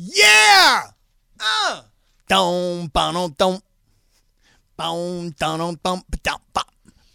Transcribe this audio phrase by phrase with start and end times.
[0.00, 0.82] Yeah.
[1.40, 1.82] Uh.
[2.28, 2.88] Bum
[3.36, 3.60] dum.
[4.76, 6.64] Boom dum dum bum dum bum.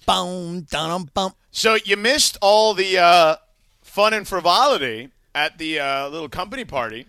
[0.06, 1.34] Boom dum dum bum.
[1.50, 3.36] So you missed all the uh,
[3.82, 7.06] fun and frivolity at the uh, little company party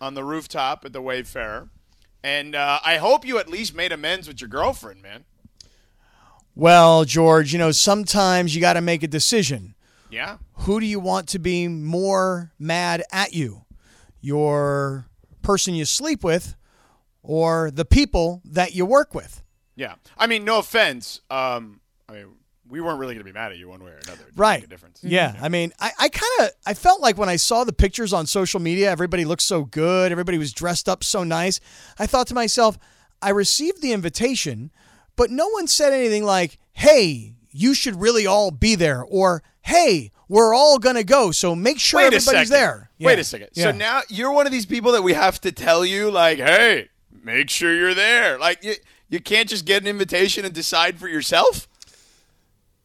[0.00, 1.68] on the rooftop at the Wayfarer,
[2.24, 5.24] and uh, I hope you at least made amends with your girlfriend, man.
[6.54, 9.74] Well, George, you know sometimes you got to make a decision.
[10.10, 10.38] Yeah.
[10.60, 13.62] Who do you want to be more mad at you?
[14.22, 15.06] Your
[15.42, 16.56] person you sleep with,
[17.22, 19.42] or the people that you work with?
[19.76, 19.96] Yeah.
[20.16, 21.20] I mean, no offense.
[21.30, 22.26] Um, I mean,
[22.68, 24.22] we weren't really going to be mad at you one way or another.
[24.22, 24.60] It Right.
[24.60, 25.00] Make a difference.
[25.02, 25.36] Yeah.
[25.42, 28.26] I mean, I, I kind of I felt like when I saw the pictures on
[28.26, 31.60] social media, everybody looked so good, everybody was dressed up so nice.
[31.98, 32.78] I thought to myself,
[33.20, 34.70] I received the invitation,
[35.16, 40.10] but no one said anything like, "Hey, you should really all be there," or "Hey,
[40.28, 42.50] we're all gonna go, so make sure Wait everybody's second.
[42.50, 43.48] there." Wait a second.
[43.54, 43.64] Yeah.
[43.64, 46.88] So now you're one of these people that we have to tell you, like, hey,
[47.22, 48.38] make sure you're there.
[48.38, 48.74] Like, you,
[49.08, 51.68] you can't just get an invitation and decide for yourself.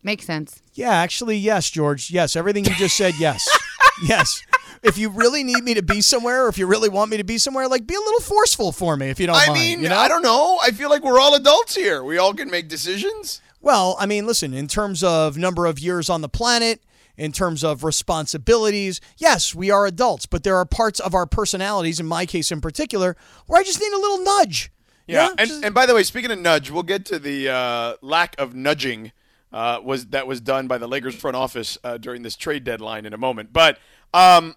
[0.03, 0.61] Makes sense.
[0.73, 2.11] Yeah, actually, yes, George.
[2.11, 3.47] Yes, everything you just said, yes.
[4.03, 4.41] yes.
[4.83, 7.23] If you really need me to be somewhere, or if you really want me to
[7.23, 9.59] be somewhere, like be a little forceful for me if you don't I mind.
[9.59, 9.97] mean, you know?
[9.97, 10.59] I don't know.
[10.61, 12.03] I feel like we're all adults here.
[12.03, 13.41] We all can make decisions.
[13.61, 16.81] Well, I mean, listen, in terms of number of years on the planet,
[17.17, 21.99] in terms of responsibilities, yes, we are adults, but there are parts of our personalities,
[21.99, 24.71] in my case in particular, where I just need a little nudge.
[25.07, 25.29] Yeah.
[25.37, 28.35] And, Just- and by the way, speaking of nudge, we'll get to the uh, lack
[28.39, 29.11] of nudging
[29.53, 33.05] uh, was that was done by the Lakers front office uh, during this trade deadline
[33.05, 33.53] in a moment.
[33.53, 33.79] But
[34.13, 34.53] um,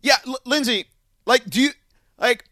[0.00, 0.86] yeah, L- Lindsay,
[1.26, 1.70] like, do you
[2.18, 2.46] like?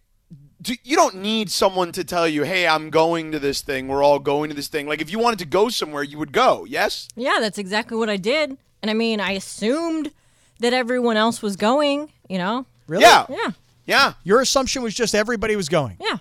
[0.62, 3.88] Do, you don't need someone to tell you, "Hey, I'm going to this thing.
[3.88, 6.32] We're all going to this thing." Like, if you wanted to go somewhere, you would
[6.32, 6.64] go.
[6.64, 7.08] Yes.
[7.16, 8.56] Yeah, that's exactly what I did.
[8.80, 10.12] And I mean, I assumed
[10.60, 12.66] that everyone else was going, you know?
[12.86, 13.02] really?
[13.02, 13.27] Yeah.
[13.28, 13.50] Yeah.
[13.86, 14.12] Yeah.
[14.24, 15.96] Your assumption was just everybody was going.
[16.00, 16.19] Yeah.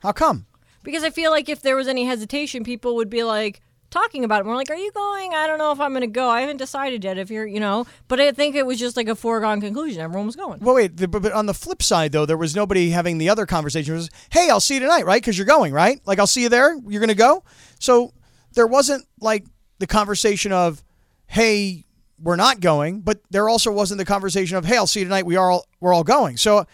[0.00, 0.46] How come?
[0.82, 3.60] Because I feel like if there was any hesitation, people would be like
[3.90, 4.46] talking about it.
[4.46, 5.34] We're like, "Are you going?
[5.34, 6.28] I don't know if I'm going to go.
[6.28, 9.08] I haven't decided yet if you're, you know." But I think it was just like
[9.08, 10.00] a foregone conclusion.
[10.00, 10.60] Everyone was going.
[10.60, 13.46] Well, wait, the, but on the flip side, though, there was nobody having the other
[13.46, 13.94] conversation.
[13.94, 15.20] It was, hey, I'll see you tonight, right?
[15.20, 16.00] Because you're going, right?
[16.06, 16.74] Like, I'll see you there.
[16.86, 17.44] You're going to go.
[17.78, 18.12] So
[18.54, 19.44] there wasn't like
[19.78, 20.82] the conversation of,
[21.26, 21.84] hey,
[22.22, 25.26] we're not going, but there also wasn't the conversation of, hey, I'll see you tonight.
[25.26, 26.36] We are all we're all going.
[26.36, 26.66] So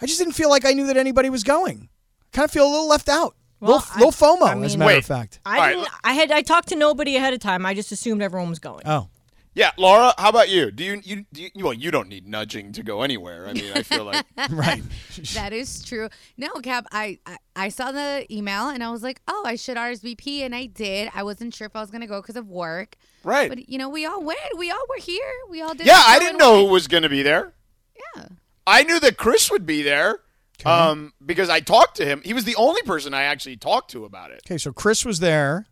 [0.00, 1.88] I just didn't feel like I knew that anybody was going.
[2.32, 4.86] Kind of feel a little left out, Well, little, little FOMO, I as a matter
[4.88, 4.98] Wait.
[4.98, 5.40] of fact.
[5.44, 5.88] I All right, didn't.
[6.04, 6.30] I had.
[6.30, 7.66] I talked to nobody ahead of time.
[7.66, 8.82] I just assumed everyone was going.
[8.86, 9.08] Oh,
[9.54, 10.70] Yeah, Laura, how about you?
[10.70, 13.48] Do you you, do you well, you don't need nudging to go anywhere.
[13.48, 14.82] I mean, I feel like right.
[15.34, 16.08] That is true.
[16.36, 19.76] No, Kap, I, I I saw the email and I was like, oh, I should
[19.76, 21.10] RSVP, and I did.
[21.12, 22.94] I wasn't sure if I was gonna go because of work.
[23.24, 23.48] right.
[23.48, 24.38] But you know, we all went.
[24.56, 25.32] We all were here.
[25.50, 25.86] We all did.
[25.86, 26.66] Yeah, the I show didn't and know went.
[26.68, 27.54] who was going to be there.
[28.16, 28.26] Yeah.
[28.66, 30.20] I knew that Chris would be there
[30.66, 32.22] um, because I talked to him.
[32.24, 34.42] He was the only person I actually talked to about it.
[34.46, 35.66] Okay, so Chris was there.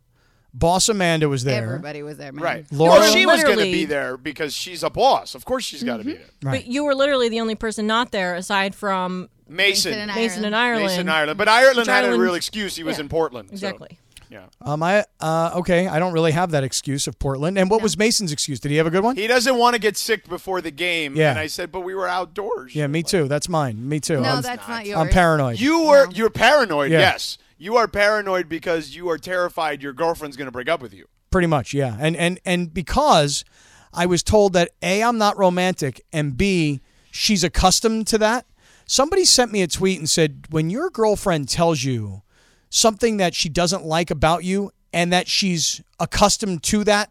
[0.53, 1.63] Boss Amanda was there.
[1.63, 2.43] Everybody was there, man.
[2.43, 2.65] Right.
[2.71, 5.35] Laura- well, she was going to be there because she's a boss.
[5.35, 6.25] Of course she's got to be there.
[6.41, 6.61] Right.
[6.63, 9.91] But you were literally the only person not there, aside from Mason.
[9.91, 10.79] Mason and Mason and Ireland.
[10.79, 10.97] Ireland.
[10.97, 11.37] Mason, Ireland.
[11.37, 12.75] But Ireland Which had a real excuse.
[12.75, 13.49] He was yeah, in Portland.
[13.49, 13.99] so, Exactly.
[14.29, 14.45] Yeah.
[14.61, 15.87] Um, I uh, okay.
[15.87, 17.57] I don't really have that excuse of Portland.
[17.57, 18.59] And what was Mason's excuse?
[18.59, 19.15] Did he have a good one?
[19.15, 21.15] He doesn't want to get sick before the game.
[21.15, 21.31] Yeah.
[21.31, 22.75] And I said, but we were outdoors.
[22.75, 23.27] yeah, me too.
[23.27, 23.87] That's mine.
[23.87, 24.21] Me too.
[24.21, 24.97] No, I'm, that's not yours.
[24.97, 25.59] I'm paranoid.
[25.59, 26.91] You were you're paranoid.
[26.91, 26.99] Yeah.
[26.99, 30.93] Yes, you are paranoid because you are terrified your girlfriend's going to break up with
[30.93, 31.07] you.
[31.31, 31.95] Pretty much, yeah.
[31.99, 33.43] And and and because
[33.93, 38.45] I was told that a I'm not romantic and b she's accustomed to that.
[38.85, 42.21] Somebody sent me a tweet and said when your girlfriend tells you
[42.69, 47.09] something that she doesn't like about you and that she's accustomed to that,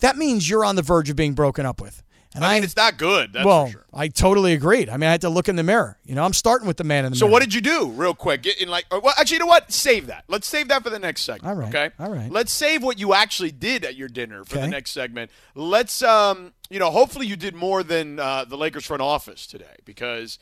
[0.00, 2.02] that means you're on the verge of being broken up with.
[2.34, 3.34] And I mean, it's not good.
[3.34, 3.84] That's well, for sure.
[3.92, 4.88] I totally agreed.
[4.88, 5.98] I mean, I had to look in the mirror.
[6.06, 7.32] You know, I'm starting with the man in the So mirror.
[7.32, 8.40] what did you do, real quick?
[8.44, 9.70] Get in like, well, actually, you know what?
[9.70, 10.24] Save that.
[10.28, 11.46] Let's save that for the next segment.
[11.46, 11.90] All right, Okay.
[11.98, 12.30] all right.
[12.30, 14.62] Let's save what you actually did at your dinner for Okay.
[14.64, 15.30] the next segment.
[15.54, 19.76] Let's, um, you know, hopefully you did more than uh, the Lakers front office today
[19.84, 20.38] because,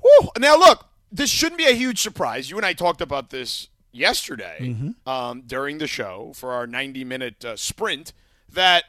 [0.00, 2.50] whew, now look, this shouldn't be a huge surprise.
[2.50, 5.08] You and I talked about this yesterday Mm-hmm.
[5.08, 8.12] um, during the show for our 90 minute uh, sprint
[8.48, 8.84] that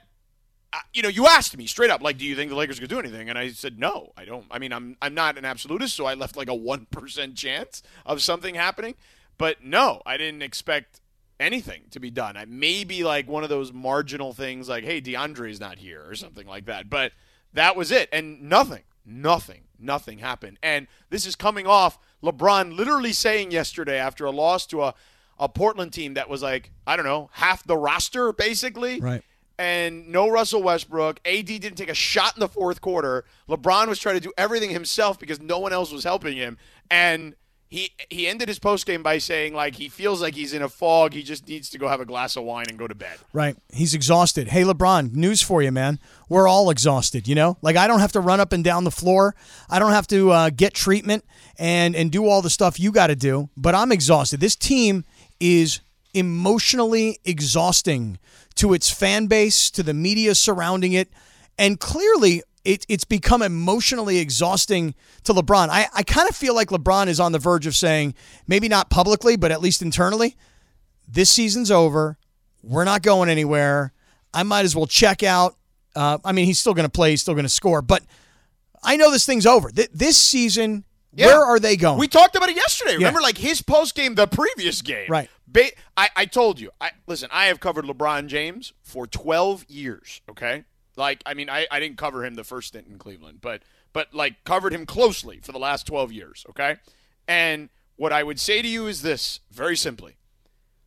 [0.72, 2.90] uh, you know, you asked me straight up, like, do you think the Lakers could
[2.90, 3.30] do anything?
[3.30, 4.46] And I said, no, I don't.
[4.50, 7.84] I mean, I'm I'm not an absolutist, so I left like a one percent chance
[8.08, 8.96] of something happening.
[9.38, 11.00] But no, I didn't expect
[11.40, 12.38] anything to be done.
[12.38, 16.48] I maybe like one of those marginal things, like, hey, DeAndre's not here or something
[16.48, 16.90] like that.
[16.90, 17.12] But
[17.54, 20.58] that was it, and nothing, nothing, nothing happened.
[20.64, 24.96] And this is coming off LeBron literally saying yesterday after a loss to a
[25.40, 29.24] a Portland team that was like I don't know half the roster basically Right.
[29.58, 31.20] and no Russell Westbrook.
[31.26, 33.26] AD didn't take a shot in the fourth quarter.
[33.50, 36.58] LeBron was trying to do everything himself because no one else was helping him.
[36.90, 37.36] And
[37.74, 40.70] he he ended his post game by saying like he feels like he's in a
[40.70, 41.12] fog.
[41.12, 43.18] He just needs to go have a glass of wine and go to bed.
[43.34, 43.58] Right.
[43.74, 44.50] He's exhausted.
[44.50, 45.98] Hey, LeBron, news for you, man.
[46.30, 47.58] We're all exhausted, you know?
[47.64, 49.34] Like, I don't have to run up and down the floor.
[49.72, 51.26] I don't have to uh, get treatment
[51.58, 54.40] and, and do all the stuff you got to do, but I'm exhausted.
[54.40, 55.04] This team
[55.40, 55.80] is
[56.14, 58.20] emotionally exhausting
[58.56, 61.10] to its fan base, to the media surrounding it,
[61.58, 65.70] and clearly it, it's become emotionally exhausting to LeBron.
[65.70, 68.14] I, I kind of feel like LeBron is on the verge of saying,
[68.48, 70.36] maybe not publicly, but at least internally,
[71.08, 72.18] this season's over.
[72.64, 73.92] We're not going anywhere.
[74.34, 75.56] I might as well check out.
[75.96, 78.02] Uh, I mean, he's still going to play, he's still going to score, but
[78.84, 79.70] I know this thing's over.
[79.70, 81.28] Th- this season, Yeah.
[81.28, 82.00] where are they going?
[82.00, 82.96] We talked about it yesterday.
[82.96, 85.06] Remember, like his post game, the previous game.
[85.08, 85.30] Right.
[85.48, 86.72] Ba- I, I told you.
[86.82, 87.30] I listen.
[87.32, 90.22] I have covered LeBron James for 12 years.
[90.30, 90.64] Okay.
[90.96, 93.64] Like, I mean, I, I didn't cover him the first stint in Cleveland, but
[93.94, 96.46] but like covered him closely for the last 12 years.
[96.50, 96.78] Okay.
[97.28, 100.18] And what I would say to you is this, very simply,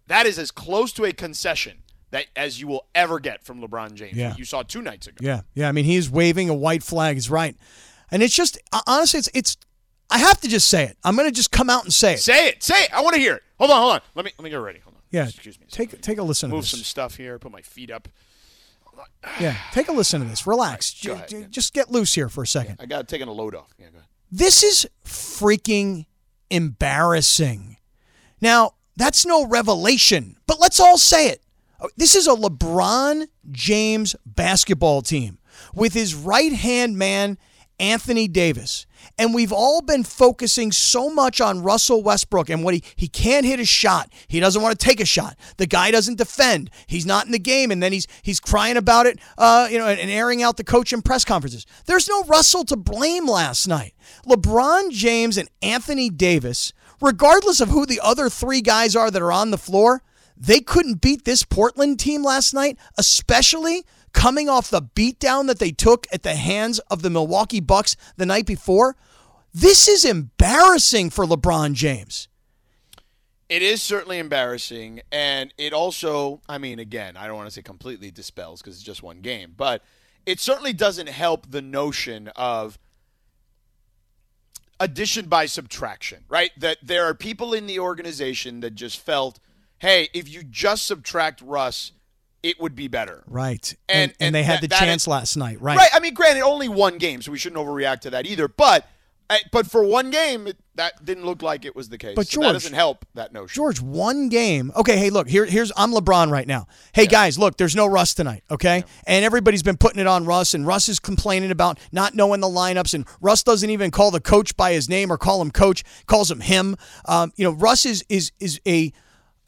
[0.06, 3.94] that is as close to a concession that as you will ever get from LeBron
[3.94, 4.17] James.
[4.17, 4.35] Yeah.
[4.37, 5.17] You saw two nights ago.
[5.20, 5.69] Yeah, yeah.
[5.69, 7.17] I mean, he's waving a white flag.
[7.17, 7.56] He's right,
[8.11, 9.56] and it's just honestly, it's it's.
[10.09, 10.97] I have to just say it.
[11.02, 12.20] I'm going to just come out and say it.
[12.20, 12.62] Say it.
[12.62, 12.94] Say it.
[12.94, 13.43] I want to hear it.
[13.59, 13.81] Hold on.
[13.81, 14.00] Hold on.
[14.14, 14.79] Let me let me get ready.
[14.79, 15.02] Hold on.
[15.11, 15.67] yeah, Excuse me.
[15.69, 17.38] Take take a listen Move some stuff here.
[17.41, 18.09] Put my feet up.
[19.40, 20.46] Yeah, take a listen to this.
[20.46, 20.93] Relax.
[21.02, 21.46] Go Ju- ahead, ju- yeah.
[21.50, 22.76] Just get loose here for a second.
[22.81, 23.75] I got taking a load off.
[23.78, 24.08] Yeah, go ahead.
[24.31, 26.06] This is freaking
[26.50, 27.76] embarrassing.
[28.40, 31.43] Now, that's no revelation, but let's all say it.
[31.81, 35.38] Oh, This is a LeBron James basketball team
[35.75, 37.38] with his right hand man,
[37.78, 38.86] Anthony Davis.
[39.18, 43.46] And we've all been focusing so much on Russell Westbrook and what he, he can't
[43.46, 44.12] hit a shot.
[44.28, 45.36] He doesn't want to take a shot.
[45.56, 46.70] The guy doesn't defend.
[46.86, 49.86] He's not in the game, and then he's he's crying about it, uh, you know,
[49.86, 51.64] and airing out the coach in press conferences.
[51.86, 53.94] There's no Russell to blame last night.
[54.26, 59.32] LeBron James and Anthony Davis, regardless of who the other three guys are that are
[59.32, 60.02] on the floor,
[60.36, 65.70] they couldn't beat this Portland team last night, especially coming off the beatdown that they
[65.70, 68.96] took at the hands of the Milwaukee Bucks the night before.
[69.58, 72.29] This is embarrassing for LeBron James.
[73.49, 77.62] It is certainly embarrassing, and it also, I mean, again, I don't want to say
[77.62, 79.82] completely dispels because it's just one game, but
[80.26, 82.79] it certainly doesn't help the notion of
[84.79, 86.50] addition by subtraction, right?
[86.59, 89.41] That there are people in the organization that just felt,
[89.79, 91.93] hey, if you just subtract Russ,
[92.43, 93.25] it would be better.
[93.26, 93.75] Right.
[93.88, 95.62] And- And, and, they had that- the chance is- last night.
[95.62, 95.79] Right.
[95.79, 95.91] Right.
[95.94, 98.49] I mean, granted, only one game, so we shouldn't overreact to that either.
[98.49, 98.87] But,
[99.52, 102.14] but for one game, it, that didn't look like it was the case.
[102.14, 103.55] But So that George- doesn't help that notion.
[103.55, 104.73] George, one game.
[104.76, 106.67] Okay, hey, look, here, here's I'm LeBron right now.
[106.93, 108.84] Hey guys, look, there's no Russ tonight, okay?
[109.06, 112.46] And everybody's been putting it on Russ, and Russ is complaining about not knowing the
[112.49, 115.82] lineups, and Russ doesn't even call the coach by his name or call him coach,
[116.06, 116.76] calls him him.
[117.06, 118.93] Um, you know, Russ is is is a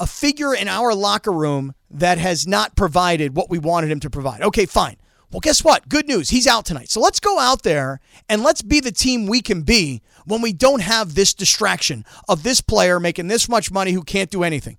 [0.01, 4.09] a figure in our locker room that has not provided what we wanted him to
[4.11, 4.43] provide.
[4.43, 4.97] Okay, fine.
[5.31, 5.89] Well, guess what?
[5.89, 6.31] Good news.
[6.31, 6.91] He's out tonight.
[6.91, 10.53] So let's go out there and let's be the team we can be when we
[10.53, 14.79] don't have this distraction of this player making this much money who can't do anything.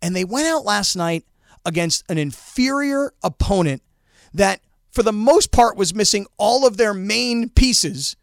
[0.00, 1.24] And they went out last night
[1.64, 3.82] against an inferior opponent
[4.34, 8.16] that, for the most part, was missing all of their main pieces,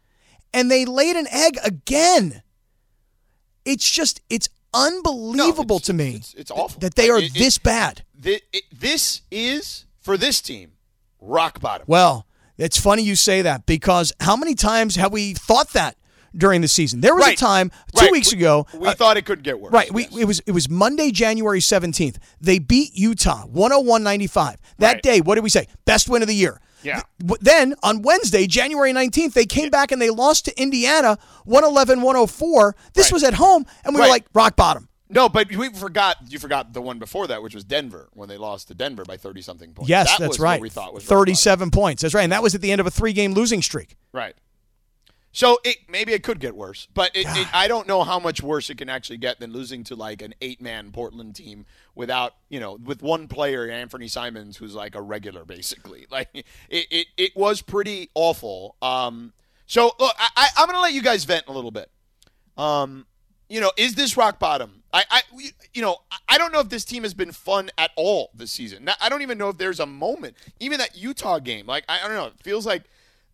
[0.52, 2.42] and they laid an egg again.
[3.64, 6.80] It's just, it's unbelievable it's- to me it's- it's awful.
[6.80, 8.04] that they are It- it- this bad.
[8.20, 10.72] Thi- it- this is for this team
[11.20, 11.84] rock bottom.
[11.88, 12.26] Well,
[12.58, 15.96] it's funny you say that because how many times have we thought that
[16.36, 17.00] during the season?
[17.00, 18.12] There was a time two Right.
[18.12, 18.66] weeks We- ago.
[18.74, 19.72] We uh, thought it could get worse.
[19.72, 19.92] Right.
[19.92, 20.16] We, yes.
[20.18, 22.16] it was it was Monday, January 17th.
[22.40, 24.56] They beat Utah 101-95.
[24.78, 25.02] That Right.
[25.02, 25.66] day, what did we say?
[25.86, 26.60] Best win of the year.
[26.82, 27.02] Yeah.
[27.18, 32.74] Then on Wednesday, January 19th, they came back and they lost to Indiana 111-104.
[32.94, 33.12] This Right.
[33.12, 34.06] was at home and we Right.
[34.06, 34.88] were like rock bottom.
[35.12, 36.16] No, but we forgot.
[36.28, 39.16] You forgot the one before that, which was Denver when they lost to Denver by
[39.16, 39.88] thirty something points.
[39.88, 40.60] Yes, That that's right.
[40.60, 42.02] we thought was 37 points.
[42.02, 42.22] That's right.
[42.22, 43.96] And that was at the end of a three-game losing streak.
[44.12, 44.34] Right.
[45.32, 48.42] So it maybe it could get worse, but it, it, I don't know how much
[48.42, 52.58] worse it can actually get than losing to like an eight-man Portland team without you
[52.58, 56.06] know with one player, Anfernee Simons, who's like a regular basically.
[56.10, 56.46] Like it,
[56.90, 58.74] it, it was pretty awful.
[58.82, 59.32] Um,
[59.66, 61.88] so look, I, I, I'm gonna let you guys vent a little bit.
[62.56, 63.06] Um,
[63.50, 64.82] you know, is this rock bottom?
[64.92, 65.22] I, I,
[65.74, 68.84] you know, I don't know if this team has been fun at all this season.
[68.84, 71.66] Now, I don't even know if there's a moment, even that Utah game.
[71.66, 72.26] Like, I, I don't know.
[72.26, 72.84] It feels like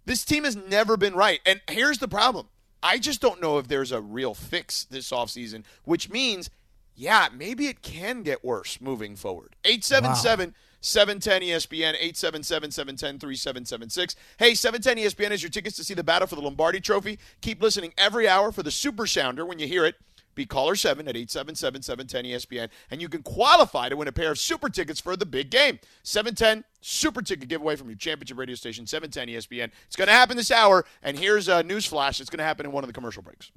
[0.06, 1.40] this team has never been right.
[1.46, 2.49] And here's the problem:
[2.82, 6.50] I just don't know if there's a real fix this offseason, which means
[6.96, 9.54] yeah, maybe it can get worse moving forward.
[9.64, 10.54] 877
[10.87, 14.14] 710 ESPN, 877 710 3776.
[14.38, 17.19] Hey, 710 ESPN is your tickets to see the battle for the Lombardi Trophy.
[17.40, 19.97] Keep listening every hour for the Super Sounder when you hear it.
[20.37, 24.31] Be caller 7 at 877 710 ESPN, and you can qualify to win a pair
[24.31, 25.81] of super tickets for the big game.
[26.05, 29.73] 710 super ticket giveaway from your championship radio station, 710 ESPN.
[29.88, 32.21] It's going to happen this hour, and here's a news flash.
[32.21, 33.50] It's going to happen in one of the commercial breaks.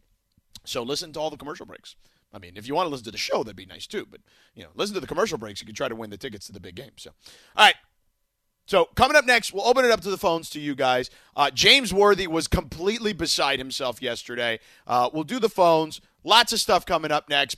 [0.65, 1.95] So listen to all the commercial breaks.
[2.33, 4.07] I mean, if you want to listen to the show, that'd be nice too.
[4.09, 4.21] But
[4.53, 5.61] you know, listen to the commercial breaks.
[5.61, 6.91] You can try to win the tickets to the big game.
[6.97, 7.11] So,
[7.55, 7.75] all right.
[8.65, 11.09] So coming up next, we'll open it up to the phones to you guys.
[11.35, 14.59] Uh, James Worthy was completely beside himself yesterday.
[14.85, 16.01] Uh, we'll do the phones.
[16.23, 17.57] Lots of stuff coming up next.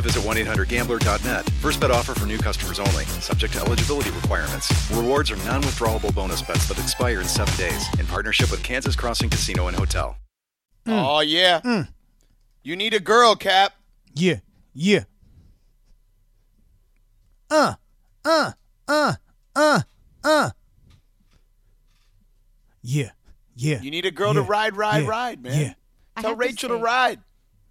[0.00, 1.48] visit 1-800-GAMBLER.net.
[1.60, 3.04] First bet offer for new customers only.
[3.20, 4.90] Subject to eligibility requirements.
[4.90, 7.86] Rewards are non-withdrawable bonus bets that expire in seven days.
[7.98, 10.16] In partnership with Kansas Crossing Casino and Hotel.
[10.86, 11.84] Oh yeah.
[12.62, 13.74] You need a girl, Kap.
[14.14, 14.40] Yeah,
[14.74, 15.04] yeah.
[17.50, 17.74] Uh,
[18.24, 18.52] uh,
[18.88, 19.14] uh,
[19.56, 19.80] uh,
[20.24, 20.50] uh.
[22.82, 23.10] Yeah,
[23.56, 23.80] yeah.
[23.82, 25.08] You need a girl to ride, ride, Yeah.
[25.08, 25.52] ride, man.
[25.60, 25.74] Yeah.
[26.20, 27.20] Tell have to Rachel to ride.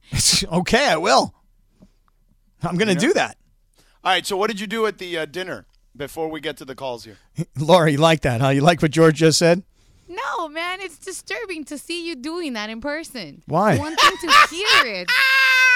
[0.51, 1.33] okay, I will.
[2.63, 3.37] I'm going to do that.
[4.03, 4.25] All right.
[4.25, 7.05] So what did you do at the uh, dinner before we get to the calls
[7.05, 7.17] here?
[7.57, 8.49] Laura, you like that, huh?
[8.49, 9.63] You like what George just said?
[10.07, 13.43] No, man, it's disturbing to see you doing that in person.
[13.45, 13.77] Why?
[13.77, 15.09] One thing to hear it.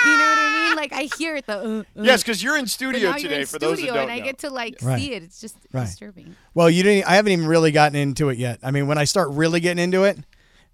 [0.06, 0.76] You know what I mean?
[0.76, 1.46] Like I hear it.
[1.46, 3.30] The uh, uh, Yes, because you're in studio now today.
[3.30, 4.26] you're in for studio those that don't and I know.
[4.26, 5.00] get to like Right.
[5.00, 5.24] see it.
[5.24, 5.86] It's just Right.
[5.86, 6.36] disturbing.
[6.54, 7.10] Well, you didn't.
[7.10, 8.60] I haven't even really gotten into it yet.
[8.62, 10.18] I mean, when I start really getting into it,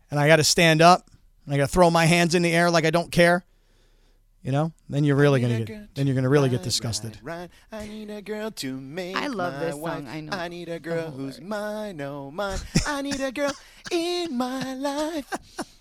[0.09, 1.11] and I got to stand up,
[1.45, 3.45] and I got to throw my hands in the air like I don't care,
[4.41, 5.95] you know, then you're really gonna get.
[5.95, 7.17] Then you're gonna really get disgusted.
[7.21, 9.93] Right, I need a girl to make I love my this wife.
[9.97, 10.37] song, I know.
[10.37, 11.49] I need a girl Oh, who's Lord.
[11.49, 12.57] mine, oh mine.
[12.87, 13.51] I need a girl
[13.91, 15.31] in my life.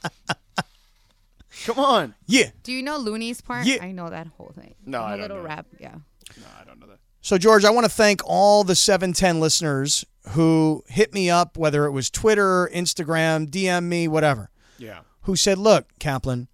[1.64, 2.14] Come on.
[2.26, 2.50] Yeah.
[2.62, 3.66] Do you know Looney's part?
[3.66, 3.78] Yeah.
[3.82, 4.74] I know that whole thing.
[4.86, 5.42] No, The I don't little know.
[5.44, 5.66] rap.
[5.80, 5.94] Yeah.
[6.36, 6.98] No, I don't know that.
[7.20, 11.84] So, George, I want to thank all the 710 listeners who hit me up, whether
[11.84, 15.00] it was Twitter, Instagram, DM me, whatever, Yeah.
[15.22, 16.48] who said, Look, Kaplan,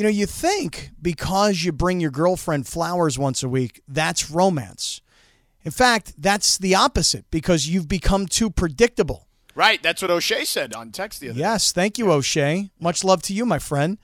[0.00, 5.02] you know, you think because you bring your girlfriend flowers once a week, that's romance.
[5.62, 9.26] In fact, that's the opposite because you've become too predictable.
[9.54, 9.82] Right.
[9.82, 11.40] That's what O'Shea said on text the other day.
[11.40, 12.70] Yes, thank you, O'Shea.
[12.80, 13.98] Much love to you, my friend.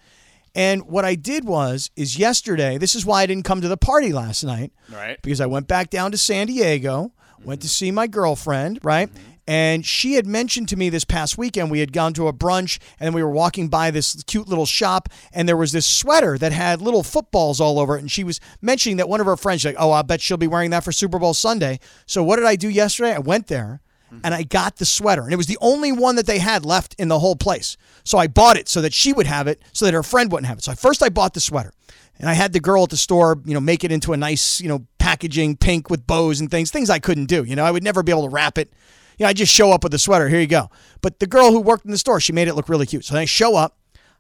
[0.55, 3.79] And what I did was, is yesterday, this is why I didn't come to the
[3.79, 5.19] party last night Right.
[5.23, 7.13] because I went back down to San Diego,
[7.43, 7.73] went to mm-hmm.
[7.73, 9.09] see my girlfriend, right?
[9.09, 9.31] Mm-hmm.
[9.47, 12.79] And she had mentioned to me this past weekend we had gone to a brunch
[12.99, 16.53] and we were walking by this cute little shop and there was this sweater that
[16.53, 19.65] had little footballs all over it and she was mentioning that one of her friends
[19.65, 22.45] like, "Oh, I bet she'll be wearing that for Super Bowl Sunday." So what did
[22.45, 23.15] I do yesterday?
[23.15, 24.21] I went there mm-hmm.
[24.25, 26.95] and I got the sweater and it was the only one that they had left
[26.99, 27.77] in the whole place.
[28.05, 30.49] So I bought it so that she would have it so that her friend wouldn't
[30.49, 30.65] have it.
[30.65, 31.73] So first I bought the sweater.
[32.19, 34.61] And I had the girl at the store, you know, make it into a nice,
[34.61, 37.45] you know, packaging, pink with bows and things, things I couldn't do.
[37.45, 38.73] You know, I would never be able to wrap it.
[39.19, 40.29] You know, I just show up with a sweater.
[40.29, 40.71] Here you go.
[41.01, 43.05] But the girl who worked in the store, she made it look really cute.
[43.05, 43.79] So I show up.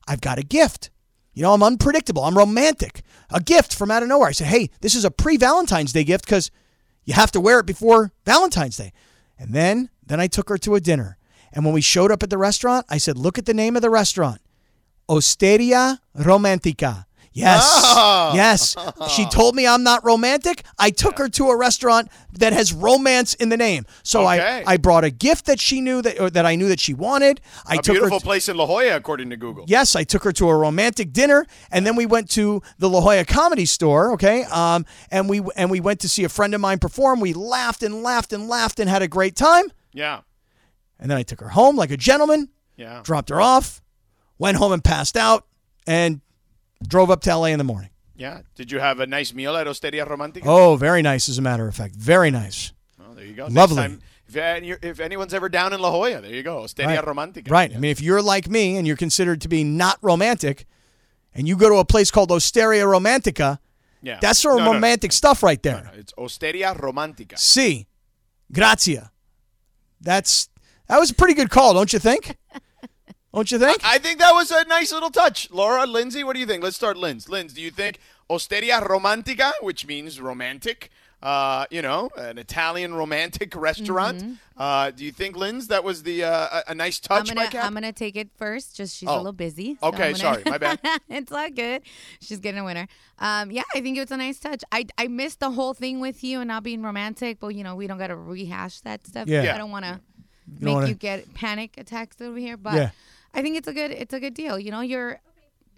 [0.08, 0.90] I've got a gift.
[1.34, 2.24] You know, I'm unpredictable.
[2.24, 3.02] I'm romantic.
[3.30, 4.28] A gift from out of nowhere.
[4.28, 6.50] I said, hey, this is a pre Valentine's Day gift because
[7.04, 8.92] you have to wear it before Valentine's Day.
[9.38, 11.18] And then, then I took her to a dinner.
[11.52, 13.82] And when we showed up at the restaurant, I said, look at the name of
[13.82, 14.40] the restaurant.
[15.08, 17.05] Osteria Romantica.
[17.36, 17.62] Yes.
[17.68, 18.32] Oh.
[18.34, 18.74] Yes.
[19.10, 20.64] She told me I'm not romantic.
[20.78, 23.84] I took her to a restaurant that has romance in the name.
[24.02, 24.64] So Okay.
[24.66, 26.94] I, I brought a gift that she knew that or that I knew that she
[26.94, 27.40] wanted.
[27.66, 29.64] I A took beautiful her place in La Jolla, according to Google.
[29.68, 33.00] Yes, I took her to a romantic dinner, and then we went to the La
[33.00, 34.12] Jolla Comedy Store.
[34.12, 37.20] Okay, um, and we and we went to see a friend of mine perform.
[37.20, 39.66] We laughed and laughed and laughed and had a great time.
[39.92, 40.20] Yeah.
[40.98, 43.00] And then I took her home like a gentleman, Yeah.
[43.02, 43.82] dropped her off,
[44.38, 45.46] went home and passed out,
[45.86, 46.22] and
[46.87, 47.90] drove up to LA in the morning.
[48.16, 48.40] Yeah.
[48.54, 50.42] Did you have a nice meal at Osteria Romantica?
[50.47, 52.73] Oh, very nice, as a matter of fact, very nice.
[53.00, 53.47] Oh, there you go.
[53.50, 53.76] Lovely.
[53.76, 56.59] Time, if, if anyone's ever down in La Jolla, there you go.
[56.64, 57.04] Osteria Right.
[57.04, 57.50] Romantica.
[57.50, 57.71] Right.
[57.75, 60.66] I mean, if you're like me and you're considered to be not romantic,
[61.35, 63.59] and you go to a place called Osteria Romantica,
[64.02, 64.18] Yeah.
[64.21, 64.73] that's some No, no, no.
[64.73, 65.83] romantic stuff right there.
[65.92, 67.38] No, It's Osteria Romantica.
[67.38, 67.87] Si,
[68.50, 69.11] grazia.
[70.00, 70.49] That's
[70.88, 72.37] that was a pretty good call, don't you think?
[73.36, 73.78] Don't you think?
[73.84, 75.50] I think that was a nice little touch.
[75.50, 76.62] Laura, Lindsay, what do you think?
[76.64, 77.28] Let's start Linz.
[77.28, 77.98] Linz, do you think
[78.30, 80.88] Osteria Romantica, which means romantic,
[81.22, 86.24] uh, you know, an Italian romantic restaurant, uh, do you think, Linz, that was the
[86.24, 87.12] uh, a, a nice Mm-hmm.
[87.12, 87.64] I'm touch gonna by Kap?
[87.66, 88.74] I'm gonna take it first.
[88.74, 89.16] Just she's Oh.
[89.16, 89.76] a little busy.
[89.82, 90.80] so Okay, gonna- sorry, my bad.
[91.10, 91.82] it's all good.
[92.22, 92.86] She's getting a winner.
[93.18, 94.62] Um, yeah, I think it was a nice touch.
[94.72, 97.74] I I missed the whole thing with you and not being romantic, but you know
[97.76, 99.28] we don't gotta rehash that stuff.
[99.28, 99.54] Yeah.
[99.54, 100.00] I don't want to
[100.58, 102.90] make wanna- you get panic attacks over here, but Yeah.
[103.36, 104.58] I think it's a good it's a good deal.
[104.58, 105.20] You know, you're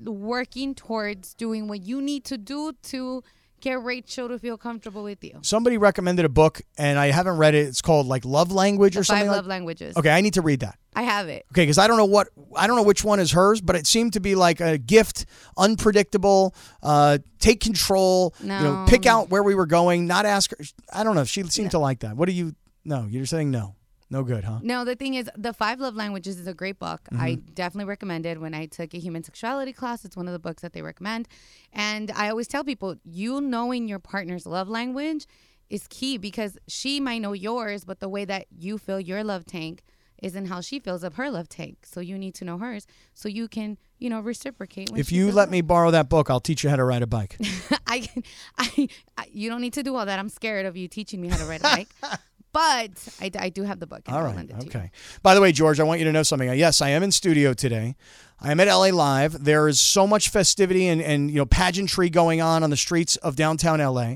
[0.00, 3.22] working towards doing what you need to do to
[3.60, 5.36] get Rachel to feel comfortable with you.
[5.42, 7.66] Somebody recommended a book, and I haven't read it.
[7.66, 9.22] It's called like Love Language or The something.
[9.26, 9.96] five like- love languages.
[9.96, 10.78] Okay, I need to read that.
[10.94, 11.44] I have it.
[11.52, 13.86] Okay, because I don't know what I don't know which one is hers, but it
[13.88, 16.54] seemed to be like a gift, unpredictable.
[16.82, 18.34] Uh, take control.
[18.40, 18.86] You know, No.
[18.88, 20.06] pick out where we were going.
[20.06, 20.64] Not ask her.
[20.92, 21.24] I don't know.
[21.24, 22.16] She seemed to like that.
[22.16, 22.54] What do you?
[22.84, 23.74] No, you're saying no.
[24.10, 24.60] No good, huh?
[24.62, 27.00] No, the thing is, the Five Love Languages is a great book.
[27.12, 27.52] I Mm-hmm.
[27.52, 28.40] definitely recommend it.
[28.40, 31.28] When I took a human sexuality class, it's one of the books that they recommend.
[31.72, 35.26] And I always tell people, you knowing your partner's love language
[35.68, 39.44] is key because she might know yours, but the way that you fill your love
[39.44, 39.82] tank
[40.22, 41.76] isn't how she fills up her love tank.
[41.84, 44.90] So you need to know hers so you can, you know, reciprocate.
[44.90, 45.50] When If you let up.
[45.50, 47.36] me borrow that book, I'll teach you how to ride a bike.
[47.86, 48.22] I, can,
[48.56, 48.88] I,
[49.18, 50.18] I, you don't need to do all that.
[50.18, 51.88] I'm scared of you teaching me how to ride a bike.
[52.52, 52.90] But
[53.20, 54.02] I, I do have the book.
[54.06, 54.70] and All I'll lend it to you.
[54.70, 54.90] Okay.
[55.22, 56.52] By the way, George, I want you to know something.
[56.58, 57.94] Yes, I am in studio today.
[58.40, 59.44] I am at LA Live.
[59.44, 63.16] There is so much festivity and, and you know pageantry going on on the streets
[63.16, 64.14] of downtown LA.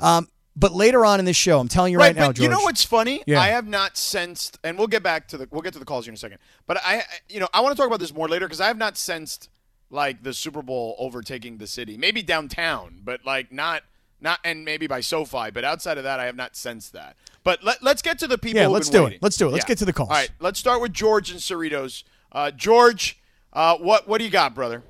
[0.00, 2.42] Um, but later on in this show, I'm telling you right, right, now, but George.
[2.44, 3.22] you know what's funny?
[3.26, 3.40] Yeah.
[3.40, 6.04] I have not sensed, and we'll get back to the we'll get to the calls
[6.06, 6.38] here in a second.
[6.66, 8.66] But I, I- you know, I want to talk about this more later because I
[8.66, 9.50] have not sensed
[9.90, 11.96] like the Super Bowl overtaking the city.
[11.96, 13.82] Maybe downtown, but like not
[14.20, 15.50] not, and maybe by SoFi.
[15.50, 17.16] But outside of that, I have not sensed that.
[17.44, 18.60] But let, let's get to the people.
[18.60, 19.22] Yeah, let's been do it.
[19.22, 19.52] Let's do it.
[19.52, 20.10] Let's get to the calls.
[20.10, 22.04] All right, let's start with George and Cerritos.
[22.32, 23.20] Uh, George,
[23.52, 24.82] uh, what what do you got, brother?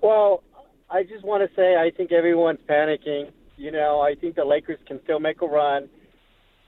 [0.00, 0.42] Well,
[0.90, 3.30] I just want to say I think everyone's panicking.
[3.56, 5.88] You know, I think the Lakers can still make a run.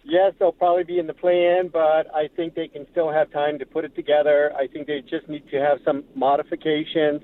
[0.04, 3.58] Yes, they'll probably be in the play-in, but I think they can still have time
[3.58, 4.52] to put it together.
[4.56, 7.22] I think they just need to have some modifications,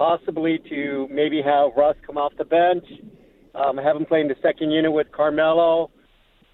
[0.00, 2.86] possibly to maybe have Russ come off the bench,
[3.54, 5.90] um, have him playing the second unit with Carmelo.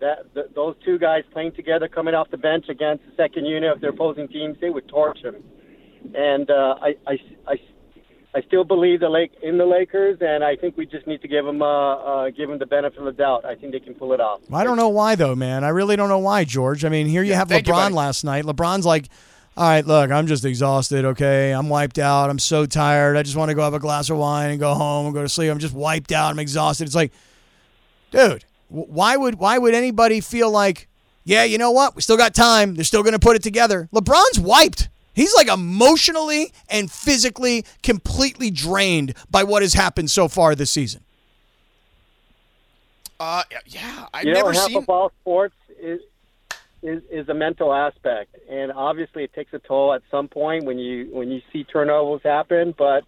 [0.00, 3.70] That th- those two guys playing together, coming off the bench against the second unit
[3.70, 5.36] of their opposing teams, they would torch them.
[6.12, 7.54] And uh, I, I, I
[8.34, 11.28] I still believe the Lake in the Lakers, and I think we just need to
[11.28, 13.44] give them uh, uh, give them the benefit of the doubt.
[13.44, 14.40] I think they can pull it off.
[14.52, 15.62] I don't know why though, man.
[15.62, 16.84] I really don't know why, George.
[16.84, 18.44] I mean, here you have thank you, LeBron last night.
[18.44, 19.08] LeBron's like,
[19.56, 21.04] "All right, look, I'm just exhausted.
[21.04, 22.30] Okay, I'm wiped out.
[22.30, 23.16] I'm so tired.
[23.16, 25.22] I just want to go have a glass of wine and go home and go
[25.22, 25.50] to sleep.
[25.50, 26.30] I'm just wiped out.
[26.30, 27.12] I'm exhausted." It's like,
[28.10, 30.88] dude, why would why would anybody feel like,
[31.24, 31.96] yeah, you know what?
[31.96, 32.74] We still got time.
[32.74, 33.88] They're still going to put it together.
[33.94, 34.88] LeBron's wiped.
[35.14, 41.02] He's like emotionally and physically completely drained by what has happened so far this season.
[43.18, 44.76] Uh, yeah, I've you know, never half seen.
[44.76, 45.55] of all sports
[46.86, 50.64] is, is is a mental aspect, and obviously it takes a toll at some point
[50.64, 52.74] when you when you see turnovers happen.
[52.76, 53.04] But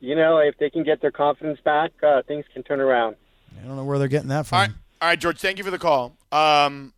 [0.00, 3.16] you know, if they can get their confidence back, uh, things can turn around.
[3.62, 4.56] I don't know where they're getting that from.
[4.56, 5.38] All right, all right, George.
[5.40, 6.16] Thank you for the call.
[6.30, 6.92] Um,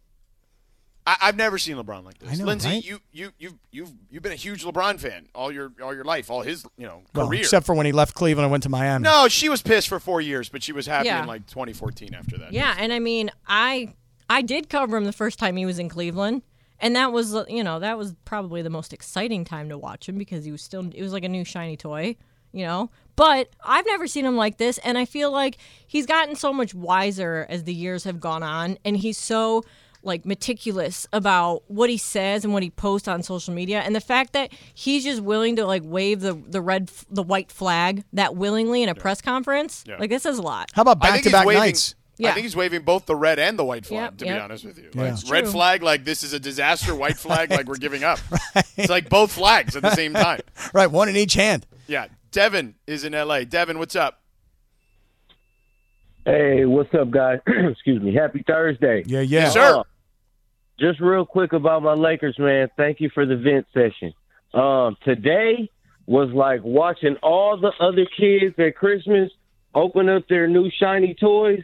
[1.07, 2.31] I, I've never seen LeBron like this.
[2.31, 2.85] I know, Lindsay, right?
[2.85, 6.31] you you you've you've you've been a huge LeBron fan all your all your life,
[6.31, 7.41] all his you know Well, career.
[7.41, 9.03] except for when he left Cleveland and went to Miami.
[9.05, 11.23] no, she was pissed for four years, but she was happy Yeah.
[11.23, 12.53] in like 2014 after that.
[12.53, 13.95] Yeah, and I mean, I
[14.31, 16.43] I did cover him the first time he was in Cleveland,
[16.79, 20.09] and that was uh, you know that was probably the most exciting time to watch
[20.09, 22.17] him because he was still it was like a new shiny toy,
[22.53, 22.91] you know.
[23.17, 26.73] But I've never seen him like this, and I feel like he's gotten so much
[26.75, 29.65] wiser as the years have gone on, and he's so
[30.03, 34.01] like meticulous about what he says and what he posts on social media and the
[34.01, 38.03] fact that he's just willing to like wave the the red f- the white flag
[38.15, 39.99] that willingly in a press conference Yeah.
[39.99, 41.61] like this is a lot How about back think to he's back waving.
[42.21, 42.31] Nights?
[42.33, 44.03] I think he's waving both the red and the white flag.
[44.03, 45.15] Yep, to be honest with you, Yeah.
[45.15, 46.95] like, red flag like this is a disaster.
[46.95, 48.19] White flag like we're giving up.
[48.77, 50.41] It's like both flags at the same time.
[50.73, 51.67] Right, one in each hand.
[51.87, 53.45] Yeah, Devin is in L.A.
[53.45, 54.21] Devin, what's up?
[56.25, 57.39] Hey, what's up, guys?
[57.47, 58.15] Excuse me.
[58.15, 59.03] Happy Thursday.
[59.07, 59.41] Yeah, yeah.
[59.41, 59.79] Yes, sir.
[59.79, 59.83] Uh,
[60.79, 62.69] just real quick about my Lakers, man.
[62.77, 64.13] Thank you for the vent session.
[64.53, 65.71] Um, today
[66.07, 69.31] was like watching all the other kids at Christmas
[69.75, 71.63] open up their new shiny toys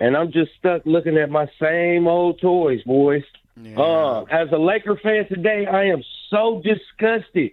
[0.00, 3.24] and I'm just stuck looking at my same old toys, boys.
[3.76, 7.52] Uh, as a Laker fan today, I am so disgusted.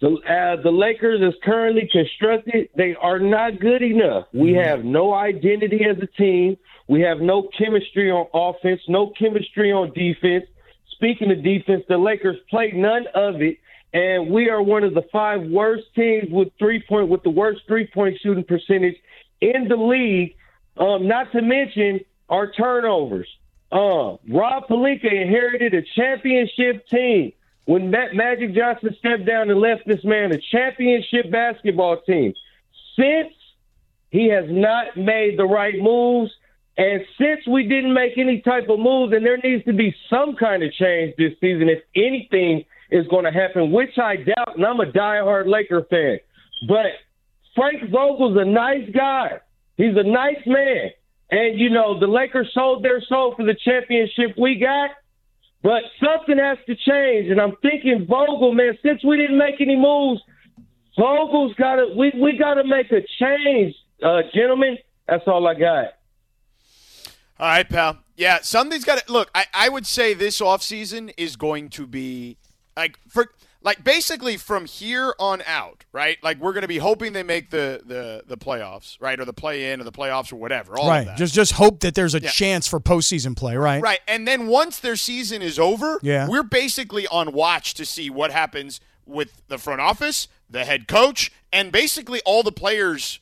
[0.00, 2.68] The uh, the Lakers is currently constructed.
[2.76, 4.26] They are not good enough.
[4.32, 6.56] We have no identity as a team.
[6.88, 10.44] We have no chemistry on offense, no chemistry on defense.
[10.90, 13.58] Speaking of defense, the Lakers play none of it,
[13.92, 17.60] and we are one of the five worst teams with three point with the worst
[17.66, 18.96] three point shooting percentage
[19.40, 20.34] in the league.
[20.76, 23.28] Um, not to mention our turnovers.
[23.70, 27.32] Uh, Rob Pelinka inherited a championship team
[27.66, 32.34] when Matt Magic Johnson stepped down and left this man a championship basketball team.
[32.96, 33.34] Since
[34.10, 36.30] he has not made the right moves,
[36.76, 40.36] and since we didn't make any type of moves, and there needs to be some
[40.36, 44.64] kind of change this season if anything is going to happen, which I doubt, and
[44.64, 46.18] I'm a diehard Laker fan.
[46.68, 46.86] But
[47.54, 49.40] Frank Vogel's a nice guy.
[49.76, 50.90] He's a nice man.
[51.30, 54.90] And, you know, the Lakers sold their soul for the championship we got.
[55.64, 58.76] But something has to change, and I'm thinking Vogel, man.
[58.82, 60.20] Since we didn't make any moves,
[60.94, 61.86] Vogel's got to.
[61.96, 64.76] We we got to make a change, uh, gentlemen.
[65.08, 65.94] That's all I got.
[67.40, 67.96] All right, pal.
[68.14, 69.30] Yeah, something's got to look.
[69.34, 72.36] I, I would say this offseason is going to be
[72.76, 73.32] like for
[73.64, 76.18] like basically from here on out, right?
[76.22, 79.32] Like we're going to be hoping they make the the the playoffs, right, or the
[79.32, 80.76] play in, or the playoffs, or whatever.
[80.78, 81.06] All of right.
[81.06, 81.16] that.
[81.16, 82.30] Just just hope that there's a Yeah.
[82.30, 83.56] chance for postseason play.
[83.56, 83.82] Right.
[83.82, 84.00] Right.
[84.06, 86.28] And then once their season is over, Yeah.
[86.28, 91.32] we're basically on watch to see what happens with the front office, the head coach,
[91.52, 93.18] and basically all the players.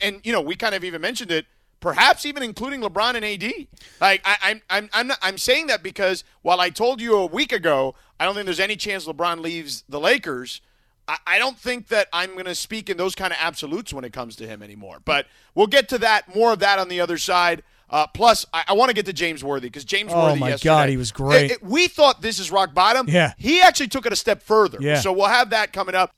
[0.00, 1.44] And, you know, we kind of even mentioned it,
[1.80, 3.68] perhaps even including LeBron and AD.
[4.00, 7.26] Like, I, I'm, I'm, I'm, not, I'm saying that because while I told you a
[7.26, 10.60] week ago, I don't think there's any chance LeBron leaves the Lakers.
[11.06, 14.04] I, I don't think that I'm going to speak in those kind of absolutes when
[14.04, 14.98] it comes to him anymore.
[15.04, 17.62] But we'll get to that, more of that on the other side.
[17.90, 20.40] Uh, plus, I, I want to get to James Worthy because James Oh, Worthy Oh
[20.40, 21.50] my yesterday, God, he was great.
[21.50, 23.08] It- it- we thought this is rock bottom.
[23.08, 23.32] Yeah.
[23.38, 24.78] He actually took it a step further.
[24.80, 25.00] Yeah.
[25.00, 26.10] So we'll have that coming up.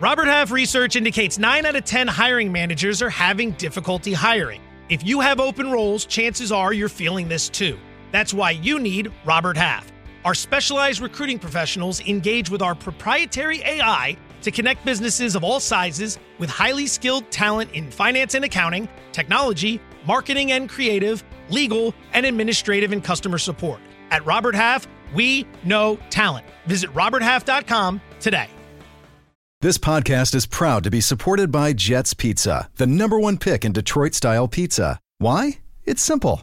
[0.00, 4.62] Robert Half research indicates 9 out of 10 hiring managers are having difficulty hiring.
[4.88, 7.78] If you have open roles, chances are you're feeling this too.
[8.10, 9.92] That's why you need Robert Half.
[10.24, 16.18] Our specialized recruiting professionals engage with our proprietary AI to connect businesses of all sizes
[16.38, 22.92] with highly skilled talent in finance and accounting, technology, marketing and creative, legal, and administrative
[22.92, 23.80] and customer support.
[24.10, 26.46] At Robert Half, we know talent.
[26.66, 28.48] Visit roberthalf.com today.
[29.62, 33.72] This podcast is proud to be supported by Jets Pizza, the number one pick in
[33.72, 34.98] Detroit style pizza.
[35.18, 35.58] Why?
[35.84, 36.42] It's simple.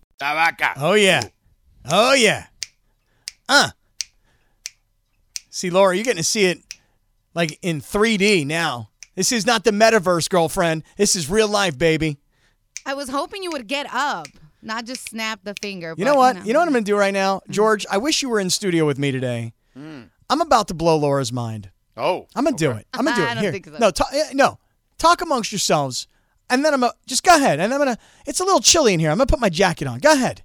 [0.21, 0.73] Tabaca.
[0.77, 1.21] Oh yeah.
[1.89, 2.45] Oh yeah.
[3.49, 3.71] Uh.
[5.49, 6.59] See, Laura, you're getting to see it
[7.33, 8.89] like in 3D now.
[9.15, 10.83] This is not the metaverse, girlfriend.
[10.95, 12.17] This is real life, baby.
[12.85, 14.27] I was hoping you would get up,
[14.61, 15.89] not just snap the finger.
[15.97, 16.45] You but, know what?
[16.45, 17.41] You know what I'm going to do right now?
[17.49, 19.53] George, I wish you were in studio with me today.
[19.75, 21.69] I'm about to blow Laura's mind.
[21.97, 22.27] Oh.
[22.35, 22.87] I'm going to do it.
[22.93, 23.29] I'm going to do it.
[23.29, 23.51] I don't Here.
[23.51, 23.77] think so.
[23.77, 24.57] No, ta- eh, no.
[24.97, 26.07] Talk amongst yourselves.
[26.51, 27.59] And then I'm going to just go ahead.
[27.59, 29.09] And I'm going to It's a little chilly in here.
[29.09, 29.99] I'm going to put my jacket on.
[29.99, 30.43] Go ahead.